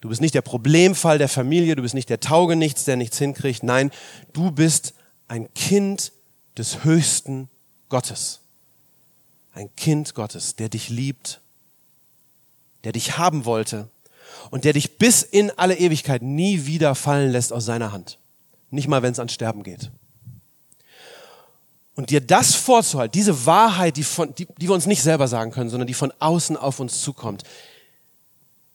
Du 0.00 0.08
bist 0.08 0.20
nicht 0.20 0.34
der 0.34 0.42
Problemfall 0.42 1.18
der 1.18 1.28
Familie, 1.28 1.76
du 1.76 1.82
bist 1.82 1.94
nicht 1.94 2.10
der 2.10 2.20
Taugenichts, 2.20 2.84
der 2.84 2.96
nichts 2.96 3.18
hinkriegt. 3.18 3.62
Nein, 3.62 3.90
du 4.32 4.50
bist 4.50 4.94
ein 5.28 5.52
Kind 5.54 6.12
des 6.58 6.84
höchsten 6.84 7.48
Gottes. 7.88 8.40
Ein 9.54 9.74
Kind 9.76 10.14
Gottes, 10.14 10.56
der 10.56 10.68
dich 10.68 10.88
liebt, 10.88 11.40
der 12.82 12.92
dich 12.92 13.16
haben 13.16 13.44
wollte 13.44 13.88
und 14.50 14.64
der 14.64 14.72
dich 14.72 14.98
bis 14.98 15.22
in 15.22 15.50
alle 15.52 15.78
Ewigkeit 15.78 16.22
nie 16.22 16.66
wieder 16.66 16.94
fallen 16.94 17.30
lässt 17.30 17.52
aus 17.52 17.64
seiner 17.64 17.92
Hand. 17.92 18.18
Nicht 18.70 18.88
mal, 18.88 19.02
wenn 19.02 19.12
es 19.12 19.18
ans 19.18 19.32
Sterben 19.32 19.62
geht. 19.62 19.90
Und 21.96 22.10
dir 22.10 22.20
das 22.20 22.54
vorzuhalten, 22.54 23.12
diese 23.12 23.46
Wahrheit, 23.46 23.96
die, 23.96 24.02
von, 24.02 24.34
die, 24.34 24.46
die 24.58 24.68
wir 24.68 24.74
uns 24.74 24.86
nicht 24.86 25.02
selber 25.02 25.28
sagen 25.28 25.52
können, 25.52 25.70
sondern 25.70 25.86
die 25.86 25.94
von 25.94 26.12
außen 26.18 26.56
auf 26.56 26.80
uns 26.80 27.02
zukommt, 27.02 27.44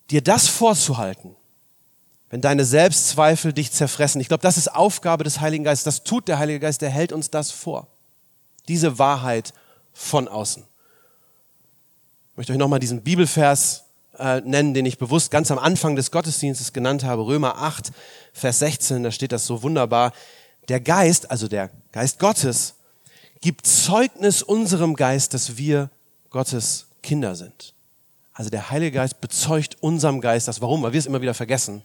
dir 0.09 0.21
das 0.21 0.47
vorzuhalten, 0.47 1.35
wenn 2.29 2.41
deine 2.41 2.63
Selbstzweifel 2.63 3.51
dich 3.51 3.71
zerfressen. 3.71 4.21
Ich 4.21 4.29
glaube, 4.29 4.41
das 4.41 4.57
ist 4.57 4.73
Aufgabe 4.73 5.23
des 5.23 5.41
Heiligen 5.41 5.63
Geistes. 5.63 5.83
Das 5.83 6.03
tut 6.03 6.27
der 6.27 6.39
Heilige 6.39 6.59
Geist, 6.59 6.81
der 6.81 6.89
hält 6.89 7.11
uns 7.11 7.29
das 7.29 7.51
vor. 7.51 7.87
Diese 8.67 8.99
Wahrheit 8.99 9.53
von 9.93 10.27
außen. 10.27 10.63
Ich 12.31 12.37
möchte 12.37 12.53
euch 12.53 12.59
nochmal 12.59 12.79
diesen 12.79 13.01
Bibelvers 13.01 13.83
äh, 14.17 14.41
nennen, 14.41 14.73
den 14.73 14.85
ich 14.85 14.97
bewusst 14.97 15.31
ganz 15.31 15.51
am 15.51 15.59
Anfang 15.59 15.95
des 15.95 16.11
Gottesdienstes 16.11 16.71
genannt 16.71 17.03
habe. 17.03 17.25
Römer 17.25 17.57
8, 17.57 17.91
Vers 18.31 18.59
16, 18.59 19.03
da 19.03 19.11
steht 19.11 19.31
das 19.31 19.45
so 19.45 19.63
wunderbar. 19.63 20.13
Der 20.69 20.79
Geist, 20.79 21.31
also 21.31 21.47
der 21.47 21.69
Geist 21.91 22.19
Gottes, 22.19 22.75
gibt 23.41 23.67
Zeugnis 23.67 24.41
unserem 24.41 24.95
Geist, 24.95 25.33
dass 25.33 25.57
wir 25.57 25.89
Gottes 26.29 26.87
Kinder 27.01 27.35
sind. 27.35 27.73
Also 28.33 28.49
der 28.49 28.69
Heilige 28.69 28.91
Geist 28.91 29.21
bezeugt 29.21 29.77
unserem 29.81 30.21
Geist 30.21 30.47
das. 30.47 30.61
Warum? 30.61 30.81
Weil 30.83 30.93
wir 30.93 30.99
es 30.99 31.05
immer 31.05 31.21
wieder 31.21 31.33
vergessen. 31.33 31.81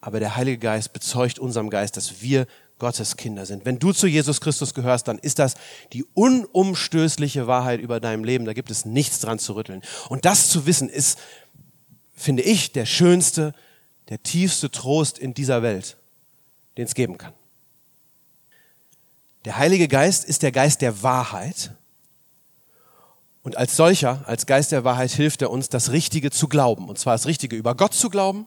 Aber 0.00 0.20
der 0.20 0.36
Heilige 0.36 0.58
Geist 0.58 0.92
bezeugt 0.92 1.38
unserem 1.38 1.70
Geist, 1.70 1.96
dass 1.96 2.22
wir 2.22 2.46
Gottes 2.78 3.16
Kinder 3.16 3.46
sind. 3.46 3.64
Wenn 3.64 3.78
du 3.78 3.92
zu 3.92 4.08
Jesus 4.08 4.40
Christus 4.40 4.74
gehörst, 4.74 5.06
dann 5.06 5.18
ist 5.18 5.38
das 5.38 5.54
die 5.92 6.04
unumstößliche 6.14 7.46
Wahrheit 7.46 7.80
über 7.80 8.00
deinem 8.00 8.24
Leben. 8.24 8.44
Da 8.44 8.52
gibt 8.52 8.70
es 8.70 8.84
nichts 8.84 9.20
dran 9.20 9.38
zu 9.38 9.54
rütteln. 9.54 9.82
Und 10.08 10.24
das 10.24 10.50
zu 10.50 10.66
wissen 10.66 10.88
ist, 10.88 11.18
finde 12.16 12.42
ich, 12.42 12.72
der 12.72 12.86
schönste, 12.86 13.54
der 14.08 14.22
tiefste 14.22 14.70
Trost 14.70 15.18
in 15.18 15.34
dieser 15.34 15.62
Welt, 15.62 15.96
den 16.76 16.86
es 16.86 16.94
geben 16.94 17.18
kann. 17.18 17.32
Der 19.44 19.56
Heilige 19.56 19.88
Geist 19.88 20.24
ist 20.24 20.42
der 20.42 20.52
Geist 20.52 20.80
der 20.82 21.02
Wahrheit. 21.02 21.72
Und 23.42 23.56
als 23.56 23.76
solcher, 23.76 24.22
als 24.26 24.46
Geist 24.46 24.70
der 24.70 24.84
Wahrheit, 24.84 25.10
hilft 25.10 25.42
er 25.42 25.50
uns, 25.50 25.68
das 25.68 25.90
Richtige 25.90 26.30
zu 26.30 26.46
glauben. 26.46 26.88
Und 26.88 26.98
zwar 26.98 27.14
das 27.14 27.26
Richtige 27.26 27.56
über 27.56 27.74
Gott 27.74 27.92
zu 27.92 28.08
glauben, 28.08 28.46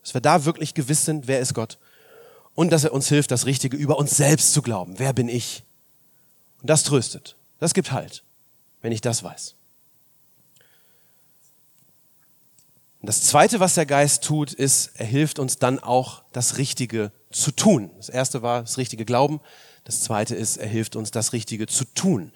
dass 0.00 0.14
wir 0.14 0.20
da 0.20 0.44
wirklich 0.44 0.74
gewiss 0.74 1.04
sind, 1.04 1.28
wer 1.28 1.40
ist 1.40 1.54
Gott. 1.54 1.78
Und 2.54 2.70
dass 2.72 2.84
er 2.84 2.92
uns 2.92 3.08
hilft, 3.08 3.30
das 3.30 3.46
Richtige 3.46 3.76
über 3.76 3.98
uns 3.98 4.16
selbst 4.16 4.52
zu 4.52 4.62
glauben. 4.62 4.98
Wer 4.98 5.12
bin 5.12 5.28
ich? 5.28 5.62
Und 6.60 6.70
das 6.70 6.82
tröstet. 6.82 7.36
Das 7.60 7.74
gibt 7.74 7.92
Halt, 7.92 8.24
wenn 8.82 8.92
ich 8.92 9.00
das 9.00 9.22
weiß. 9.22 9.54
Und 13.00 13.06
das 13.08 13.22
Zweite, 13.22 13.60
was 13.60 13.74
der 13.74 13.86
Geist 13.86 14.24
tut, 14.24 14.52
ist, 14.52 14.90
er 14.94 15.06
hilft 15.06 15.38
uns 15.38 15.58
dann 15.58 15.78
auch, 15.78 16.22
das 16.32 16.56
Richtige 16.56 17.12
zu 17.30 17.52
tun. 17.52 17.90
Das 17.98 18.08
Erste 18.08 18.42
war 18.42 18.62
das 18.62 18.78
richtige 18.78 19.04
Glauben. 19.04 19.40
Das 19.86 20.00
zweite 20.00 20.34
ist, 20.34 20.56
er 20.56 20.66
hilft 20.66 20.96
uns, 20.96 21.12
das 21.12 21.32
Richtige 21.32 21.68
zu 21.68 21.84
tun. 21.84 22.32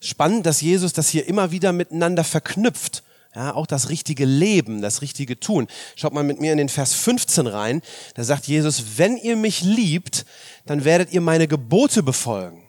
Spannend, 0.00 0.44
dass 0.44 0.60
Jesus 0.60 0.92
das 0.92 1.08
hier 1.08 1.26
immer 1.26 1.50
wieder 1.50 1.72
miteinander 1.72 2.24
verknüpft. 2.24 3.02
Ja, 3.34 3.54
auch 3.54 3.66
das 3.66 3.88
richtige 3.88 4.26
Leben, 4.26 4.82
das 4.82 5.00
richtige 5.00 5.40
Tun. 5.40 5.66
Schaut 5.96 6.12
mal 6.12 6.24
mit 6.24 6.40
mir 6.40 6.52
in 6.52 6.58
den 6.58 6.68
Vers 6.68 6.92
15 6.92 7.46
rein. 7.46 7.80
Da 8.16 8.24
sagt 8.24 8.48
Jesus, 8.48 8.98
wenn 8.98 9.16
ihr 9.16 9.36
mich 9.36 9.62
liebt, 9.62 10.26
dann 10.66 10.84
werdet 10.84 11.10
ihr 11.12 11.22
meine 11.22 11.48
Gebote 11.48 12.02
befolgen. 12.02 12.62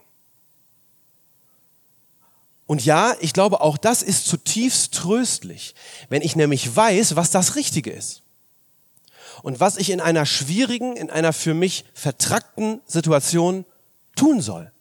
Und 2.68 2.86
ja, 2.86 3.16
ich 3.20 3.34
glaube, 3.34 3.60
auch 3.60 3.78
das 3.78 4.02
ist 4.02 4.28
zutiefst 4.28 4.94
tröstlich, 4.94 5.76
wenn 6.08 6.22
ich 6.22 6.38
nämlich 6.38 6.74
weiß, 6.74 7.18
was 7.18 7.32
das 7.32 7.58
Richtige 7.58 7.92
ist. 7.92 8.22
Und 9.44 9.60
was 9.60 9.76
ich 9.76 9.90
in 9.90 10.00
einer 10.00 10.26
schwierigen, 10.26 10.96
in 10.96 11.10
einer 11.10 11.34
für 11.34 11.54
mich 11.54 11.84
vertrackten 11.94 12.80
Situation 12.86 13.66
tun 14.16 14.42
soll. 14.42 14.72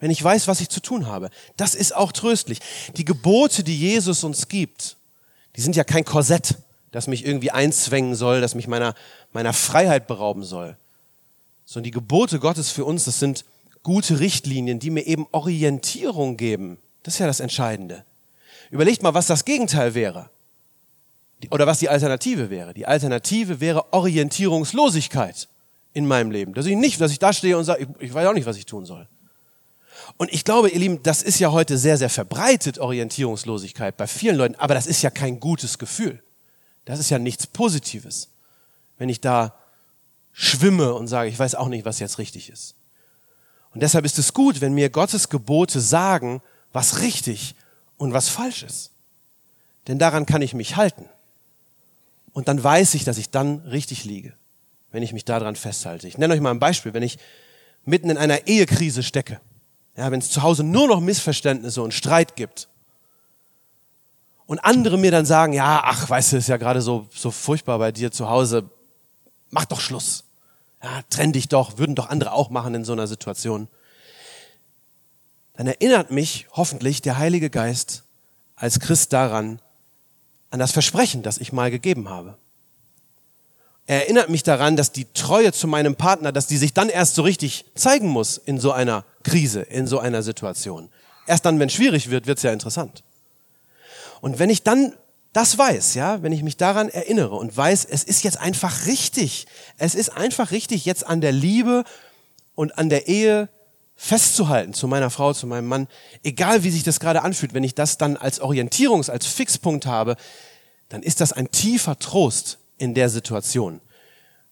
Wenn 0.00 0.10
ich 0.10 0.22
weiß, 0.22 0.48
was 0.48 0.60
ich 0.60 0.68
zu 0.68 0.80
tun 0.80 1.06
habe. 1.06 1.30
Das 1.56 1.74
ist 1.74 1.94
auch 1.94 2.12
tröstlich. 2.12 2.60
Die 2.96 3.04
Gebote, 3.04 3.64
die 3.64 3.78
Jesus 3.78 4.24
uns 4.24 4.48
gibt, 4.48 4.96
die 5.56 5.60
sind 5.60 5.76
ja 5.76 5.84
kein 5.84 6.04
Korsett, 6.04 6.56
das 6.90 7.06
mich 7.06 7.24
irgendwie 7.24 7.50
einzwängen 7.50 8.14
soll, 8.14 8.40
das 8.40 8.54
mich 8.54 8.68
meiner, 8.68 8.94
meiner 9.32 9.52
Freiheit 9.52 10.06
berauben 10.06 10.44
soll. 10.44 10.76
Sondern 11.64 11.84
die 11.84 11.90
Gebote 11.92 12.38
Gottes 12.38 12.70
für 12.70 12.84
uns, 12.84 13.04
das 13.04 13.18
sind 13.18 13.44
gute 13.82 14.20
Richtlinien, 14.20 14.78
die 14.78 14.90
mir 14.90 15.06
eben 15.06 15.26
Orientierung 15.32 16.36
geben. 16.36 16.78
Das 17.02 17.14
ist 17.14 17.20
ja 17.20 17.26
das 17.26 17.40
Entscheidende. 17.40 18.04
Überlegt 18.70 19.02
mal, 19.02 19.14
was 19.14 19.26
das 19.26 19.44
Gegenteil 19.44 19.94
wäre. 19.94 20.30
Oder 21.50 21.66
was 21.66 21.78
die 21.78 21.88
Alternative 21.88 22.50
wäre. 22.50 22.74
Die 22.74 22.86
Alternative 22.86 23.60
wäre 23.60 23.92
Orientierungslosigkeit 23.92 25.48
in 25.94 26.06
meinem 26.06 26.30
Leben. 26.30 26.52
Dass 26.52 26.66
ich 26.66 26.76
nicht, 26.76 27.00
dass 27.00 27.12
ich 27.12 27.18
da 27.18 27.32
stehe 27.32 27.56
und 27.56 27.64
sage, 27.64 27.84
ich, 27.84 28.08
ich 28.08 28.12
weiß 28.12 28.26
auch 28.26 28.34
nicht, 28.34 28.46
was 28.46 28.58
ich 28.58 28.66
tun 28.66 28.84
soll. 28.84 29.08
Und 30.18 30.32
ich 30.32 30.44
glaube, 30.44 30.68
ihr 30.68 30.78
Lieben, 30.78 31.02
das 31.02 31.22
ist 31.22 31.38
ja 31.38 31.50
heute 31.50 31.78
sehr, 31.78 31.96
sehr 31.96 32.10
verbreitet, 32.10 32.78
Orientierungslosigkeit 32.78 33.96
bei 33.96 34.06
vielen 34.06 34.36
Leuten, 34.36 34.56
aber 34.56 34.74
das 34.74 34.86
ist 34.86 35.00
ja 35.02 35.10
kein 35.10 35.40
gutes 35.40 35.78
Gefühl. 35.78 36.22
Das 36.84 36.98
ist 36.98 37.10
ja 37.10 37.18
nichts 37.18 37.46
Positives, 37.46 38.28
wenn 38.98 39.08
ich 39.08 39.20
da 39.20 39.54
schwimme 40.32 40.94
und 40.94 41.08
sage, 41.08 41.30
ich 41.30 41.38
weiß 41.38 41.54
auch 41.54 41.68
nicht, 41.68 41.84
was 41.84 42.00
jetzt 42.00 42.18
richtig 42.18 42.50
ist. 42.50 42.74
Und 43.72 43.82
deshalb 43.82 44.04
ist 44.04 44.18
es 44.18 44.34
gut, 44.34 44.60
wenn 44.60 44.74
mir 44.74 44.90
Gottes 44.90 45.30
Gebote 45.30 45.80
sagen, 45.80 46.42
was 46.72 47.00
richtig 47.00 47.54
und 47.96 48.12
was 48.12 48.28
falsch 48.28 48.62
ist. 48.62 48.90
Denn 49.86 49.98
daran 49.98 50.26
kann 50.26 50.42
ich 50.42 50.54
mich 50.54 50.76
halten. 50.76 51.08
Und 52.32 52.48
dann 52.48 52.62
weiß 52.62 52.94
ich, 52.94 53.04
dass 53.04 53.18
ich 53.18 53.30
dann 53.30 53.60
richtig 53.60 54.04
liege 54.04 54.34
wenn 54.94 55.02
ich 55.02 55.12
mich 55.12 55.24
daran 55.24 55.56
festhalte. 55.56 56.06
Ich 56.06 56.18
nenne 56.18 56.34
euch 56.34 56.40
mal 56.40 56.52
ein 56.52 56.60
Beispiel, 56.60 56.94
wenn 56.94 57.02
ich 57.02 57.18
mitten 57.84 58.10
in 58.10 58.16
einer 58.16 58.46
Ehekrise 58.46 59.02
stecke, 59.02 59.40
ja, 59.96 60.08
wenn 60.12 60.20
es 60.20 60.30
zu 60.30 60.42
Hause 60.42 60.62
nur 60.62 60.86
noch 60.86 61.00
Missverständnisse 61.00 61.82
und 61.82 61.92
Streit 61.92 62.36
gibt 62.36 62.68
und 64.46 64.60
andere 64.60 64.96
mir 64.96 65.10
dann 65.10 65.26
sagen, 65.26 65.52
ja, 65.52 65.82
ach, 65.84 66.08
weißt 66.08 66.32
du, 66.32 66.36
ist 66.36 66.48
ja 66.48 66.58
gerade 66.58 66.80
so, 66.80 67.08
so 67.12 67.32
furchtbar 67.32 67.80
bei 67.80 67.90
dir 67.90 68.12
zu 68.12 68.30
Hause, 68.30 68.70
mach 69.50 69.64
doch 69.64 69.80
Schluss. 69.80 70.22
Ja, 70.80 71.02
trenn 71.10 71.32
dich 71.32 71.48
doch, 71.48 71.76
würden 71.76 71.96
doch 71.96 72.08
andere 72.08 72.30
auch 72.30 72.50
machen 72.50 72.76
in 72.76 72.84
so 72.84 72.92
einer 72.92 73.08
Situation. 73.08 73.66
Dann 75.56 75.66
erinnert 75.66 76.12
mich 76.12 76.46
hoffentlich 76.52 77.02
der 77.02 77.18
Heilige 77.18 77.50
Geist 77.50 78.04
als 78.54 78.78
Christ 78.78 79.12
daran, 79.12 79.60
an 80.50 80.60
das 80.60 80.70
Versprechen, 80.70 81.24
das 81.24 81.38
ich 81.38 81.52
mal 81.52 81.72
gegeben 81.72 82.08
habe. 82.08 82.38
Er 83.86 84.02
erinnert 84.02 84.30
mich 84.30 84.42
daran, 84.42 84.76
dass 84.76 84.92
die 84.92 85.06
Treue 85.12 85.52
zu 85.52 85.66
meinem 85.68 85.94
Partner, 85.94 86.32
dass 86.32 86.46
die 86.46 86.56
sich 86.56 86.72
dann 86.72 86.88
erst 86.88 87.16
so 87.16 87.22
richtig 87.22 87.66
zeigen 87.74 88.08
muss 88.08 88.38
in 88.38 88.58
so 88.58 88.72
einer 88.72 89.04
Krise, 89.22 89.60
in 89.60 89.86
so 89.86 89.98
einer 89.98 90.22
Situation. 90.22 90.88
Erst 91.26 91.44
dann, 91.44 91.58
wenn 91.58 91.68
es 91.68 91.74
schwierig 91.74 92.10
wird, 92.10 92.26
wird 92.26 92.38
es 92.38 92.44
ja 92.44 92.52
interessant. 92.52 93.02
Und 94.20 94.38
wenn 94.38 94.48
ich 94.48 94.62
dann 94.62 94.94
das 95.34 95.58
weiß, 95.58 95.94
ja, 95.94 96.22
wenn 96.22 96.32
ich 96.32 96.42
mich 96.42 96.56
daran 96.56 96.88
erinnere 96.88 97.34
und 97.34 97.54
weiß, 97.54 97.84
es 97.84 98.04
ist 98.04 98.22
jetzt 98.22 98.38
einfach 98.38 98.86
richtig, 98.86 99.46
es 99.78 99.94
ist 99.94 100.16
einfach 100.16 100.52
richtig, 100.52 100.84
jetzt 100.84 101.06
an 101.06 101.20
der 101.20 101.32
Liebe 101.32 101.84
und 102.54 102.78
an 102.78 102.88
der 102.88 103.08
Ehe 103.08 103.48
festzuhalten 103.96 104.72
zu 104.72 104.88
meiner 104.88 105.10
Frau, 105.10 105.32
zu 105.32 105.46
meinem 105.46 105.66
Mann, 105.66 105.88
egal 106.22 106.62
wie 106.62 106.70
sich 106.70 106.84
das 106.84 107.00
gerade 107.00 107.22
anfühlt, 107.22 107.52
wenn 107.52 107.64
ich 107.64 107.74
das 107.74 107.98
dann 107.98 108.16
als 108.16 108.40
Orientierungs-, 108.40 109.10
als 109.10 109.26
Fixpunkt 109.26 109.86
habe, 109.86 110.16
dann 110.88 111.02
ist 111.02 111.20
das 111.20 111.32
ein 111.32 111.50
tiefer 111.50 111.98
Trost 111.98 112.58
in 112.78 112.94
der 112.94 113.08
Situation. 113.08 113.80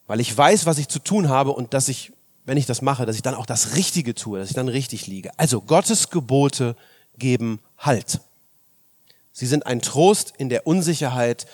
Weil 0.07 0.21
ich 0.21 0.37
weiß, 0.37 0.67
was 0.67 0.79
ich 0.79 0.89
zu 0.89 0.99
tun 0.99 1.29
habe 1.29 1.53
und 1.53 1.75
dass 1.75 1.89
ich, 1.89 2.13
wenn 2.45 2.57
ich 2.57 2.67
das 2.67 2.83
mache, 2.83 3.07
dass 3.07 3.17
ich 3.17 3.23
dann 3.23 3.35
auch 3.35 3.47
das 3.47 3.77
Richtige 3.77 4.15
tue, 4.15 4.39
dass 4.39 4.49
ich 4.49 4.55
dann 4.55 4.69
richtig 4.69 5.07
liege. 5.07 5.31
Also 5.39 5.61
Gottes 5.61 6.11
Gebote 6.11 6.77
geben 7.19 7.61
Halt. 7.79 8.21
Sie 9.33 9.47
sind 9.47 9.67
ein 9.67 9.81
Trost 9.81 10.35
in 10.37 10.49
der 10.49 10.67
Unsicherheit 10.67 11.47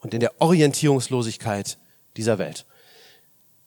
und 0.00 0.14
in 0.14 0.20
der 0.20 0.40
Orientierungslosigkeit 0.40 1.78
dieser 2.16 2.38
Welt. 2.38 2.64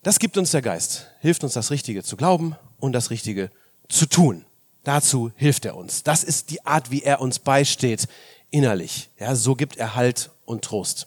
Das 0.02 0.18
gibt 0.18 0.36
uns 0.38 0.50
der 0.50 0.62
Geist, 0.62 1.08
hilft 1.20 1.44
uns 1.44 1.52
das 1.52 1.70
Richtige 1.70 2.02
zu 2.02 2.16
glauben 2.16 2.56
und 2.78 2.92
das 2.92 3.10
Richtige 3.10 3.50
zu 3.88 4.06
tun. 4.06 4.44
Dazu 4.82 5.30
hilft 5.36 5.66
er 5.66 5.76
uns. 5.76 6.02
Das 6.02 6.24
ist 6.24 6.50
die 6.50 6.64
Art, 6.64 6.90
wie 6.90 7.02
er 7.02 7.20
uns 7.20 7.38
beisteht 7.38 8.08
innerlich. 8.50 9.10
Ja, 9.18 9.34
so 9.34 9.54
gibt 9.54 9.76
er 9.76 9.94
Halt 9.94 10.30
und 10.46 10.64
Trost. 10.64 11.06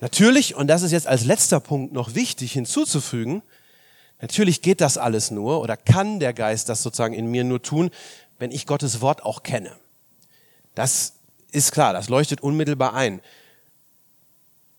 Natürlich, 0.00 0.54
und 0.54 0.66
das 0.66 0.82
ist 0.82 0.92
jetzt 0.92 1.06
als 1.06 1.24
letzter 1.24 1.60
Punkt 1.60 1.92
noch 1.92 2.14
wichtig 2.14 2.52
hinzuzufügen, 2.52 3.42
natürlich 4.20 4.62
geht 4.62 4.80
das 4.80 4.96
alles 4.98 5.30
nur 5.30 5.60
oder 5.60 5.76
kann 5.76 6.20
der 6.20 6.32
Geist 6.32 6.68
das 6.68 6.82
sozusagen 6.82 7.14
in 7.14 7.30
mir 7.30 7.44
nur 7.44 7.62
tun, 7.62 7.90
wenn 8.38 8.50
ich 8.50 8.66
Gottes 8.66 9.02
Wort 9.02 9.22
auch 9.22 9.42
kenne. 9.42 9.72
Das 10.74 11.14
ist 11.52 11.72
klar, 11.72 11.92
das 11.92 12.08
leuchtet 12.08 12.40
unmittelbar 12.40 12.94
ein. 12.94 13.20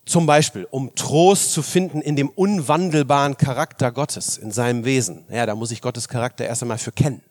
Zum 0.05 0.25
Beispiel, 0.25 0.67
um 0.71 0.95
Trost 0.95 1.53
zu 1.53 1.61
finden 1.61 2.01
in 2.01 2.15
dem 2.15 2.29
unwandelbaren 2.29 3.37
Charakter 3.37 3.91
Gottes, 3.91 4.37
in 4.37 4.51
seinem 4.51 4.83
Wesen. 4.83 5.25
Ja, 5.29 5.45
da 5.45 5.53
muss 5.53 5.69
ich 5.69 5.81
Gottes 5.81 6.07
Charakter 6.07 6.45
erst 6.45 6.63
einmal 6.63 6.79
für 6.79 6.91
kennen. 6.91 7.21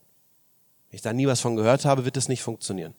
Wenn 0.89 0.97
ich 0.97 1.03
da 1.03 1.13
nie 1.13 1.27
was 1.27 1.41
von 1.41 1.57
gehört 1.57 1.85
habe, 1.85 2.05
wird 2.05 2.17
es 2.17 2.29
nicht 2.29 2.43
funktionieren. 2.43 2.95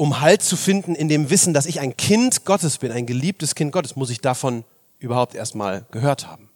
Um 0.00 0.22
Halt 0.22 0.40
zu 0.40 0.56
finden 0.56 0.94
in 0.94 1.10
dem 1.10 1.28
Wissen, 1.28 1.52
dass 1.52 1.66
ich 1.66 1.78
ein 1.78 1.94
Kind 1.94 2.46
Gottes 2.46 2.78
bin, 2.78 2.90
ein 2.90 3.04
geliebtes 3.04 3.54
Kind 3.54 3.70
Gottes, 3.70 3.96
muss 3.96 4.08
ich 4.08 4.22
davon 4.22 4.64
überhaupt 4.98 5.34
erstmal 5.34 5.84
gehört 5.90 6.26
haben. 6.26 6.48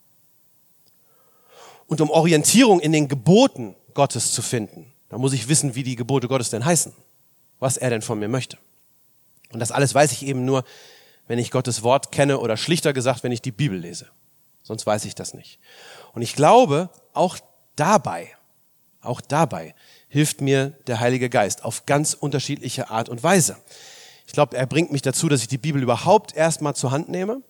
Und 1.87 2.01
um 2.01 2.09
Orientierung 2.09 2.81
in 2.81 2.91
den 2.91 3.07
Geboten 3.07 3.77
Gottes 3.93 4.33
zu 4.33 4.41
finden, 4.41 4.91
da 5.11 5.19
muss 5.19 5.35
ich 5.35 5.47
wissen, 5.47 5.75
wie 5.75 5.83
die 5.83 5.95
Gebote 5.95 6.27
Gottes 6.27 6.49
denn 6.49 6.65
heißen, 6.65 6.95
was 7.59 7.77
er 7.77 7.91
denn 7.91 8.01
von 8.01 8.19
mir 8.19 8.29
möchte. 8.29 8.57
Und 9.53 9.61
das 9.61 9.73
alles 9.73 9.95
weiß 9.95 10.13
ich 10.13 10.25
eben 10.25 10.47
nur, 10.47 10.65
wenn 11.29 11.39
ich 11.39 11.51
Gottes 11.51 11.83
Wort 11.83 12.13
kenne 12.13 12.39
oder 12.39 12.57
schlichter 12.57 12.95
gesagt, 12.95 13.25
wenn 13.25 13.33
ich 13.33 13.43
die 13.43 13.53
Bibel 13.53 13.79
lese. 13.79 14.07
Sonst 14.63 14.87
weiß 14.87 15.05
ich 15.05 15.15
das 15.15 15.35
nicht. 15.35 15.59
Und 16.15 16.23
ich 16.23 16.35
glaube, 16.35 16.89
auch 17.13 17.37
dabei, 17.77 18.31
auch 19.03 19.21
dabei 19.21 19.75
hilft 20.15 20.41
mir 20.41 20.75
der 20.87 21.01
Heilige 21.01 21.29
Geist 21.29 21.65
auf 21.65 21.87
ganz 21.87 22.15
unterschiedliche 22.15 22.89
Art 22.89 23.09
und 23.09 23.25
Weise. 23.25 23.57
Ich 24.29 24.33
glaube, 24.33 24.57
er 24.57 24.65
bringt 24.65 24.93
mich 24.93 25.03
dazu, 25.03 25.29
dass 25.29 25.41
ich 25.43 25.49
die 25.49 25.59
Bibel 25.59 25.83
überhaupt 25.83 26.37
erstmal 26.37 26.77
zur 26.77 26.93
Hand 26.93 27.09
nehme. 27.09 27.43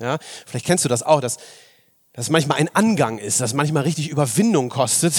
Ja, 0.00 0.16
vielleicht 0.46 0.64
kennst 0.64 0.82
du 0.86 0.88
das 0.88 1.02
auch, 1.02 1.20
dass, 1.20 1.36
dass 2.14 2.30
manchmal 2.30 2.56
ein 2.56 2.74
Angang 2.74 3.18
ist, 3.18 3.42
dass 3.42 3.52
manchmal 3.52 3.82
richtig 3.82 4.08
Überwindung 4.08 4.70
kostet, 4.70 5.12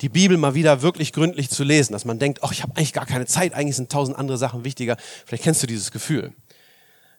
die 0.00 0.08
Bibel 0.08 0.38
mal 0.38 0.54
wieder 0.54 0.80
wirklich 0.80 1.12
gründlich 1.12 1.50
zu 1.50 1.64
lesen, 1.64 1.92
dass 1.92 2.06
man 2.06 2.18
denkt, 2.18 2.38
oh, 2.40 2.48
ich 2.50 2.62
habe 2.62 2.74
eigentlich 2.76 2.94
gar 2.94 3.04
keine 3.04 3.26
Zeit, 3.26 3.52
eigentlich 3.52 3.76
sind 3.76 3.92
tausend 3.92 4.16
andere 4.16 4.38
Sachen 4.38 4.64
wichtiger. 4.64 4.96
Vielleicht 5.26 5.44
kennst 5.44 5.62
du 5.62 5.66
dieses 5.66 5.90
Gefühl. 5.90 6.32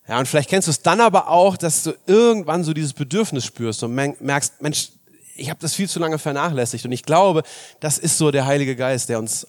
Ja, 0.07 0.17
und 0.17 0.27
vielleicht 0.27 0.49
kennst 0.49 0.67
du 0.67 0.71
es 0.71 0.81
dann 0.81 1.01
aber 1.01 1.27
auch, 1.27 1.55
dass 1.55 1.83
du 1.83 1.93
irgendwann 2.07 2.63
so 2.63 2.73
dieses 2.73 2.93
Bedürfnis 2.93 3.45
spürst 3.45 3.83
und 3.83 3.93
merkst, 3.93 4.59
Mensch, 4.59 4.89
ich 5.39 5.49
habe 5.49 5.59
das 5.59 5.75
viel 5.75 5.89
zu 5.89 5.99
lange 5.99 6.19
vernachlässigt. 6.19 6.85
Und 6.85 6.91
ich 6.91 7.03
glaube, 7.03 7.43
das 7.79 7.97
ist 7.97 8.17
so 8.17 8.31
der 8.31 8.45
Heilige 8.45 8.75
Geist, 8.75 9.09
der 9.09 9.19
uns 9.19 9.47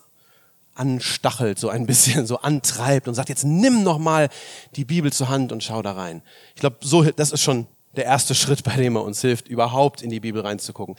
anstachelt, 0.75 1.59
so 1.59 1.69
ein 1.69 1.87
bisschen, 1.87 2.27
so 2.27 2.39
antreibt 2.39 3.09
und 3.09 3.15
sagt, 3.15 3.29
jetzt 3.29 3.45
nimm 3.45 3.83
noch 3.83 3.99
mal 3.99 4.29
die 4.77 4.85
Bibel 4.85 5.13
zur 5.13 5.29
Hand 5.29 5.53
und 5.53 5.63
schau 5.63 5.83
da 5.83 5.93
rein. 5.93 6.23
Ich 6.55 6.61
glaube, 6.61 6.77
so, 6.81 7.03
das 7.05 7.33
ist 7.33 7.43
schon 7.43 7.67
der 7.97 8.05
erste 8.05 8.35
Schritt, 8.35 8.63
bei 8.63 8.77
dem 8.77 8.97
er 8.97 9.03
uns 9.03 9.21
hilft, 9.21 9.49
überhaupt 9.49 10.01
in 10.01 10.11
die 10.11 10.21
Bibel 10.21 10.43
reinzugucken. 10.43 10.97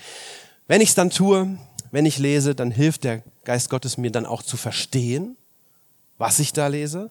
Wenn 0.67 0.81
ich 0.81 0.89
es 0.89 0.95
dann 0.95 1.09
tue, 1.09 1.57
wenn 1.91 2.05
ich 2.05 2.19
lese, 2.19 2.53
dann 2.53 2.71
hilft 2.71 3.05
der 3.05 3.23
Geist 3.43 3.69
Gottes 3.69 3.97
mir 3.97 4.11
dann 4.11 4.25
auch 4.25 4.43
zu 4.43 4.57
verstehen, 4.57 5.37
was 6.17 6.39
ich 6.39 6.53
da 6.53 6.67
lese 6.67 7.09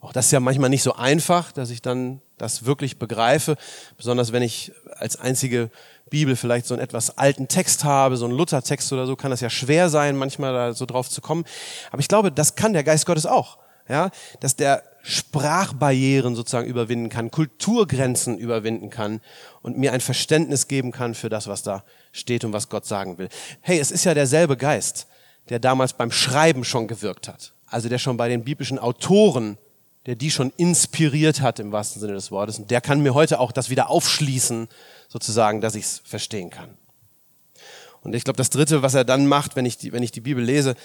auch 0.00 0.12
das 0.12 0.26
ist 0.26 0.32
ja 0.32 0.40
manchmal 0.40 0.70
nicht 0.70 0.82
so 0.82 0.94
einfach, 0.94 1.52
dass 1.52 1.70
ich 1.70 1.82
dann 1.82 2.20
das 2.38 2.64
wirklich 2.64 2.98
begreife, 2.98 3.56
besonders 3.96 4.32
wenn 4.32 4.42
ich 4.42 4.72
als 4.96 5.16
einzige 5.16 5.70
Bibel 6.08 6.36
vielleicht 6.36 6.66
so 6.66 6.74
einen 6.74 6.82
etwas 6.82 7.18
alten 7.18 7.48
Text 7.48 7.84
habe, 7.84 8.16
so 8.16 8.24
einen 8.24 8.36
Luthertext 8.36 8.92
oder 8.92 9.06
so, 9.06 9.16
kann 9.16 9.30
das 9.30 9.40
ja 9.40 9.50
schwer 9.50 9.88
sein, 9.88 10.16
manchmal 10.16 10.52
da 10.52 10.72
so 10.72 10.86
drauf 10.86 11.08
zu 11.08 11.20
kommen. 11.20 11.44
Aber 11.90 12.00
ich 12.00 12.08
glaube, 12.08 12.32
das 12.32 12.54
kann 12.54 12.72
der 12.72 12.84
Geist 12.84 13.06
Gottes 13.06 13.26
auch. 13.26 13.58
Ja, 13.88 14.10
dass 14.40 14.54
der 14.54 14.82
Sprachbarrieren 15.02 16.36
sozusagen 16.36 16.68
überwinden 16.68 17.08
kann, 17.08 17.30
Kulturgrenzen 17.30 18.36
überwinden 18.36 18.90
kann 18.90 19.22
und 19.62 19.78
mir 19.78 19.94
ein 19.94 20.02
Verständnis 20.02 20.68
geben 20.68 20.92
kann 20.92 21.14
für 21.14 21.30
das, 21.30 21.46
was 21.46 21.62
da 21.62 21.84
steht 22.12 22.44
und 22.44 22.52
was 22.52 22.68
Gott 22.68 22.84
sagen 22.84 23.16
will. 23.16 23.30
Hey, 23.62 23.78
es 23.78 23.90
ist 23.90 24.04
ja 24.04 24.12
derselbe 24.12 24.58
Geist, 24.58 25.06
der 25.48 25.58
damals 25.58 25.94
beim 25.94 26.10
Schreiben 26.10 26.64
schon 26.64 26.86
gewirkt 26.86 27.28
hat. 27.28 27.54
Also 27.66 27.88
der 27.88 27.96
schon 27.96 28.18
bei 28.18 28.28
den 28.28 28.44
biblischen 28.44 28.78
Autoren 28.78 29.56
der 30.06 30.14
die 30.14 30.30
schon 30.30 30.52
inspiriert 30.56 31.40
hat 31.40 31.58
im 31.58 31.72
wahrsten 31.72 32.00
Sinne 32.00 32.14
des 32.14 32.30
Wortes. 32.30 32.58
Und 32.58 32.70
der 32.70 32.80
kann 32.80 33.02
mir 33.02 33.14
heute 33.14 33.40
auch 33.40 33.52
das 33.52 33.70
wieder 33.70 33.90
aufschließen, 33.90 34.68
sozusagen, 35.08 35.60
dass 35.60 35.74
ich 35.74 35.84
es 35.84 36.02
verstehen 36.04 36.50
kann. 36.50 36.70
Und 38.02 38.14
ich 38.14 38.24
glaube, 38.24 38.36
das 38.36 38.50
Dritte, 38.50 38.82
was 38.82 38.94
er 38.94 39.04
dann 39.04 39.26
macht, 39.26 39.56
wenn 39.56 39.66
ich 39.66 39.76
die, 39.76 39.92
wenn 39.92 40.02
ich 40.02 40.12
die 40.12 40.20
Bibel 40.20 40.42
lese, 40.42 40.76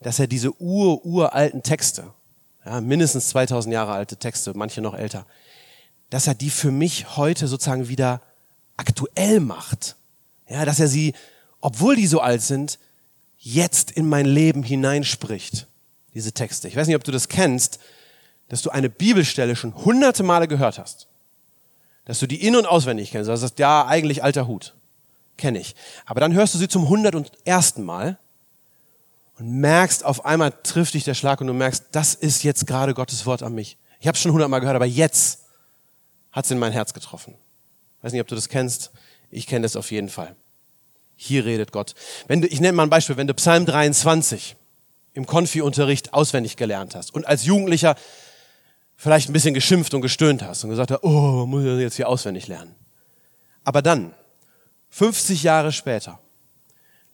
dass 0.00 0.18
er 0.18 0.26
diese 0.26 0.60
ur, 0.60 1.04
uralten 1.04 1.62
Texte, 1.62 2.12
ja, 2.64 2.80
mindestens 2.80 3.28
2000 3.30 3.72
Jahre 3.72 3.92
alte 3.92 4.16
Texte, 4.16 4.52
manche 4.54 4.80
noch 4.80 4.94
älter, 4.94 5.26
dass 6.10 6.26
er 6.26 6.34
die 6.34 6.50
für 6.50 6.70
mich 6.70 7.16
heute 7.16 7.48
sozusagen 7.48 7.88
wieder 7.88 8.20
aktuell 8.76 9.40
macht. 9.40 9.96
Ja, 10.48 10.64
dass 10.64 10.80
er 10.80 10.88
sie, 10.88 11.14
obwohl 11.60 11.96
die 11.96 12.06
so 12.06 12.20
alt 12.20 12.42
sind, 12.42 12.78
jetzt 13.38 13.90
in 13.90 14.08
mein 14.08 14.26
Leben 14.26 14.62
hineinspricht, 14.62 15.66
diese 16.14 16.32
Texte. 16.32 16.68
Ich 16.68 16.76
weiß 16.76 16.86
nicht, 16.86 16.96
ob 16.96 17.04
du 17.04 17.12
das 17.12 17.28
kennst, 17.28 17.78
dass 18.50 18.62
du 18.62 18.70
eine 18.70 18.90
Bibelstelle 18.90 19.54
schon 19.54 19.74
hunderte 19.76 20.24
Male 20.24 20.48
gehört 20.48 20.78
hast. 20.78 21.06
Dass 22.04 22.18
du 22.18 22.26
die 22.26 22.44
in- 22.44 22.56
und 22.56 22.66
auswendig 22.66 23.12
kennst. 23.12 23.30
Also 23.30 23.42
sagst, 23.42 23.60
ja, 23.60 23.86
eigentlich 23.86 24.24
alter 24.24 24.48
Hut. 24.48 24.74
Kenne 25.38 25.60
ich. 25.60 25.76
Aber 26.04 26.20
dann 26.20 26.34
hörst 26.34 26.52
du 26.52 26.58
sie 26.58 26.66
zum 26.66 26.88
hundert 26.88 27.14
und 27.14 27.30
ersten 27.44 27.84
Mal 27.84 28.18
und 29.38 29.48
merkst, 29.48 30.04
auf 30.04 30.24
einmal 30.24 30.52
trifft 30.64 30.94
dich 30.94 31.04
der 31.04 31.14
Schlag 31.14 31.40
und 31.40 31.46
du 31.46 31.52
merkst, 31.52 31.84
das 31.92 32.14
ist 32.14 32.42
jetzt 32.42 32.66
gerade 32.66 32.92
Gottes 32.92 33.24
Wort 33.24 33.44
an 33.44 33.54
mich. 33.54 33.78
Ich 34.00 34.08
habe 34.08 34.16
es 34.16 34.20
schon 34.20 34.32
hundertmal 34.32 34.60
gehört, 34.60 34.74
aber 34.76 34.84
jetzt 34.84 35.44
hat 36.32 36.44
es 36.44 36.50
in 36.50 36.58
mein 36.58 36.72
Herz 36.72 36.92
getroffen. 36.92 37.34
Weiß 38.02 38.12
nicht, 38.12 38.20
ob 38.20 38.26
du 38.26 38.34
das 38.34 38.48
kennst. 38.48 38.90
Ich 39.30 39.46
kenne 39.46 39.62
das 39.62 39.76
auf 39.76 39.92
jeden 39.92 40.08
Fall. 40.08 40.34
Hier 41.14 41.44
redet 41.44 41.70
Gott. 41.70 41.94
Wenn 42.26 42.40
du, 42.40 42.48
ich 42.48 42.60
nenne 42.60 42.72
mal 42.72 42.82
ein 42.82 42.90
Beispiel, 42.90 43.16
wenn 43.16 43.28
du 43.28 43.34
Psalm 43.34 43.64
23 43.64 44.56
im 45.14 45.26
Konfi-Unterricht 45.26 46.14
auswendig 46.14 46.56
gelernt 46.56 46.96
hast 46.96 47.14
und 47.14 47.28
als 47.28 47.44
Jugendlicher 47.44 47.94
vielleicht 49.00 49.30
ein 49.30 49.32
bisschen 49.32 49.54
geschimpft 49.54 49.94
und 49.94 50.02
gestöhnt 50.02 50.42
hast 50.42 50.62
und 50.62 50.70
gesagt 50.70 50.90
hast, 50.90 51.02
oh, 51.02 51.46
muss 51.46 51.64
ich 51.64 51.80
jetzt 51.80 51.96
hier 51.96 52.06
auswendig 52.06 52.48
lernen. 52.48 52.74
Aber 53.64 53.80
dann, 53.80 54.14
50 54.90 55.42
Jahre 55.42 55.72
später, 55.72 56.20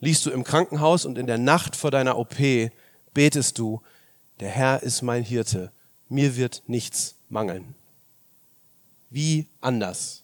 liest 0.01 0.25
du 0.25 0.31
im 0.31 0.43
Krankenhaus 0.43 1.05
und 1.05 1.17
in 1.17 1.27
der 1.27 1.37
Nacht 1.37 1.77
vor 1.77 1.89
deiner 1.89 2.17
OP 2.17 2.35
betest 3.13 3.57
du, 3.57 3.81
der 4.41 4.49
Herr 4.49 4.83
ist 4.83 5.01
mein 5.01 5.23
Hirte, 5.23 5.71
mir 6.09 6.35
wird 6.35 6.61
nichts 6.67 7.15
mangeln. 7.29 7.73
Wie 9.09 9.47
anders 9.61 10.23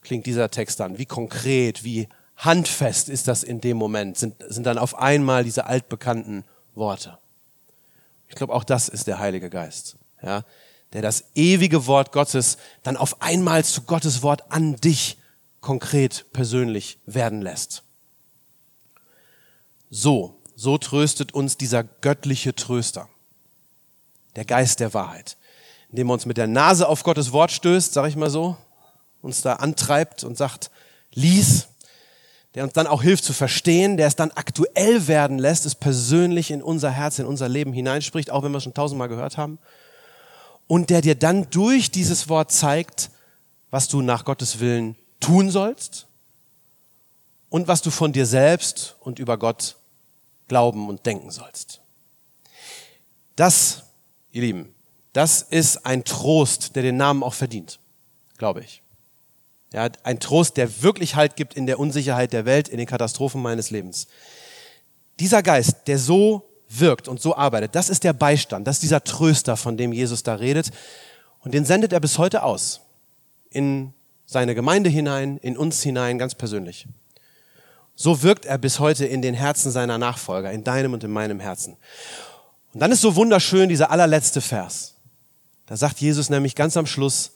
klingt 0.00 0.24
dieser 0.24 0.50
Text 0.50 0.80
dann? 0.80 0.96
Wie 0.96 1.06
konkret, 1.06 1.84
wie 1.84 2.08
handfest 2.36 3.10
ist 3.10 3.28
das 3.28 3.42
in 3.42 3.60
dem 3.60 3.76
Moment? 3.76 4.16
Sind, 4.16 4.42
sind 4.48 4.64
dann 4.64 4.78
auf 4.78 4.98
einmal 4.98 5.44
diese 5.44 5.66
altbekannten 5.66 6.44
Worte? 6.74 7.18
Ich 8.28 8.36
glaube, 8.36 8.54
auch 8.54 8.64
das 8.64 8.88
ist 8.88 9.06
der 9.06 9.18
Heilige 9.18 9.50
Geist. 9.50 9.98
Ja, 10.22 10.44
der 10.92 11.02
das 11.02 11.24
ewige 11.34 11.86
Wort 11.86 12.12
Gottes 12.12 12.56
dann 12.82 12.96
auf 12.96 13.20
einmal 13.20 13.64
zu 13.64 13.82
Gottes 13.82 14.22
Wort 14.22 14.50
an 14.50 14.76
dich 14.76 15.18
konkret 15.60 16.26
persönlich 16.32 16.98
werden 17.04 17.42
lässt. 17.42 17.82
So, 19.90 20.40
so 20.54 20.78
tröstet 20.78 21.32
uns 21.32 21.56
dieser 21.56 21.84
göttliche 21.84 22.54
Tröster, 22.54 23.08
der 24.36 24.44
Geist 24.44 24.80
der 24.80 24.94
Wahrheit, 24.94 25.36
indem 25.90 26.10
er 26.10 26.14
uns 26.14 26.26
mit 26.26 26.36
der 26.36 26.46
Nase 26.46 26.88
auf 26.88 27.02
Gottes 27.02 27.32
Wort 27.32 27.52
stößt, 27.52 27.92
sag 27.92 28.08
ich 28.08 28.16
mal 28.16 28.30
so, 28.30 28.56
uns 29.20 29.42
da 29.42 29.54
antreibt 29.54 30.24
und 30.24 30.36
sagt, 30.36 30.70
lies, 31.12 31.68
der 32.54 32.64
uns 32.64 32.72
dann 32.72 32.86
auch 32.86 33.02
hilft 33.02 33.24
zu 33.24 33.32
verstehen, 33.32 33.96
der 33.96 34.06
es 34.06 34.16
dann 34.16 34.30
aktuell 34.30 35.06
werden 35.06 35.38
lässt, 35.38 35.66
es 35.66 35.74
persönlich 35.74 36.50
in 36.50 36.62
unser 36.62 36.90
Herz, 36.90 37.18
in 37.18 37.26
unser 37.26 37.48
Leben 37.48 37.72
hineinspricht, 37.72 38.30
auch 38.30 38.42
wenn 38.42 38.52
wir 38.52 38.58
es 38.58 38.64
schon 38.64 38.74
tausendmal 38.74 39.08
gehört 39.08 39.36
haben 39.36 39.58
und 40.68 40.90
der 40.90 41.00
dir 41.00 41.16
dann 41.16 41.50
durch 41.50 41.90
dieses 41.90 42.28
Wort 42.28 42.52
zeigt, 42.52 43.10
was 43.70 43.88
du 43.88 44.00
nach 44.00 44.24
Gottes 44.24 44.60
Willen 44.60 44.94
tun 45.18 45.50
sollst 45.50 46.06
und 47.48 47.66
was 47.66 47.82
du 47.82 47.90
von 47.90 48.12
dir 48.12 48.26
selbst 48.26 48.96
und 49.00 49.18
über 49.18 49.36
Gott 49.36 49.76
glauben 50.46 50.88
und 50.88 51.04
denken 51.04 51.30
sollst. 51.30 51.80
Das, 53.34 53.84
ihr 54.30 54.42
Lieben, 54.42 54.74
das 55.12 55.42
ist 55.42 55.84
ein 55.84 56.04
Trost, 56.04 56.76
der 56.76 56.82
den 56.82 56.96
Namen 56.96 57.22
auch 57.22 57.34
verdient, 57.34 57.80
glaube 58.36 58.60
ich. 58.60 58.82
Ja, 59.72 59.88
ein 60.02 60.20
Trost, 60.20 60.56
der 60.56 60.82
wirklich 60.82 61.14
Halt 61.14 61.36
gibt 61.36 61.54
in 61.54 61.66
der 61.66 61.78
Unsicherheit 61.78 62.32
der 62.32 62.46
Welt, 62.46 62.68
in 62.68 62.78
den 62.78 62.86
Katastrophen 62.86 63.42
meines 63.42 63.70
Lebens. 63.70 64.06
Dieser 65.20 65.42
Geist, 65.42 65.88
der 65.88 65.98
so 65.98 66.47
wirkt 66.68 67.08
und 67.08 67.20
so 67.20 67.36
arbeitet. 67.36 67.74
Das 67.74 67.88
ist 67.88 68.04
der 68.04 68.12
Beistand, 68.12 68.66
das 68.66 68.76
ist 68.76 68.82
dieser 68.82 69.04
Tröster, 69.04 69.56
von 69.56 69.76
dem 69.76 69.92
Jesus 69.92 70.22
da 70.22 70.34
redet. 70.34 70.70
Und 71.40 71.54
den 71.54 71.64
sendet 71.64 71.92
er 71.92 72.00
bis 72.00 72.18
heute 72.18 72.42
aus. 72.42 72.80
In 73.50 73.94
seine 74.26 74.54
Gemeinde 74.54 74.90
hinein, 74.90 75.38
in 75.38 75.56
uns 75.56 75.82
hinein, 75.82 76.18
ganz 76.18 76.34
persönlich. 76.34 76.86
So 77.94 78.22
wirkt 78.22 78.44
er 78.44 78.58
bis 78.58 78.78
heute 78.78 79.06
in 79.06 79.22
den 79.22 79.34
Herzen 79.34 79.72
seiner 79.72 79.98
Nachfolger, 79.98 80.52
in 80.52 80.62
deinem 80.62 80.92
und 80.92 81.02
in 81.02 81.10
meinem 81.10 81.40
Herzen. 81.40 81.76
Und 82.72 82.80
dann 82.80 82.92
ist 82.92 83.00
so 83.00 83.16
wunderschön 83.16 83.68
dieser 83.68 83.90
allerletzte 83.90 84.40
Vers. 84.40 84.94
Da 85.66 85.76
sagt 85.76 86.00
Jesus 86.00 86.30
nämlich 86.30 86.54
ganz 86.54 86.76
am 86.76 86.86
Schluss, 86.86 87.32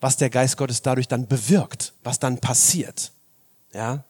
was 0.00 0.16
der 0.16 0.30
Geist 0.30 0.56
Gottes 0.56 0.82
dadurch 0.82 1.08
dann 1.08 1.26
bewirkt, 1.26 1.92
was 2.02 2.18
dann 2.18 2.38
passiert. 2.38 3.12
Ja? 3.72 4.04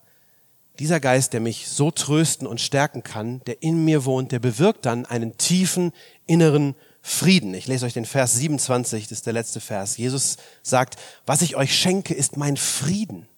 Dieser 0.81 0.99
Geist, 0.99 1.35
der 1.35 1.40
mich 1.40 1.69
so 1.69 1.90
trösten 1.90 2.47
und 2.47 2.59
stärken 2.59 3.03
kann, 3.03 3.43
der 3.45 3.62
in 3.62 3.85
mir 3.85 4.07
wohnt, 4.07 4.33
der 4.33 4.38
bewirkt 4.38 4.87
dann 4.87 5.05
einen 5.05 5.37
tiefen 5.37 5.93
inneren 6.27 6.75
Frieden. 7.03 7.53
Ich 7.53 7.66
lese 7.66 7.85
euch 7.85 7.93
den 7.93 8.07
Vers 8.07 8.37
27, 8.37 9.05
das 9.05 9.19
ist 9.19 9.27
der 9.27 9.35
letzte 9.35 9.61
Vers. 9.61 9.99
Jesus 9.99 10.38
sagt, 10.62 10.99
was 11.27 11.43
ich 11.43 11.55
euch 11.55 11.79
schenke, 11.79 12.14
ist 12.14 12.38
mein 12.38 12.57
Frieden. 12.57 13.29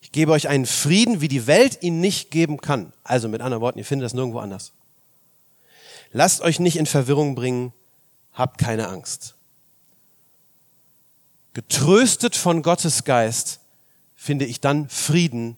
Ich 0.00 0.10
gebe 0.10 0.32
euch 0.32 0.48
einen 0.48 0.64
Frieden, 0.64 1.20
wie 1.20 1.28
die 1.28 1.46
Welt 1.46 1.82
ihn 1.82 2.00
nicht 2.00 2.30
geben 2.30 2.62
kann. 2.62 2.94
Also 3.04 3.28
mit 3.28 3.42
anderen 3.42 3.60
Worten, 3.60 3.78
ihr 3.78 3.84
findet 3.84 4.06
das 4.06 4.14
nirgendwo 4.14 4.38
anders. 4.38 4.72
Lasst 6.12 6.40
euch 6.40 6.58
nicht 6.58 6.78
in 6.78 6.86
Verwirrung 6.86 7.34
bringen, 7.34 7.74
habt 8.32 8.56
keine 8.56 8.88
Angst. 8.88 9.34
Getröstet 11.52 12.34
von 12.34 12.62
Gottes 12.62 13.04
Geist 13.04 13.60
finde 14.16 14.46
ich 14.46 14.62
dann 14.62 14.88
Frieden 14.88 15.57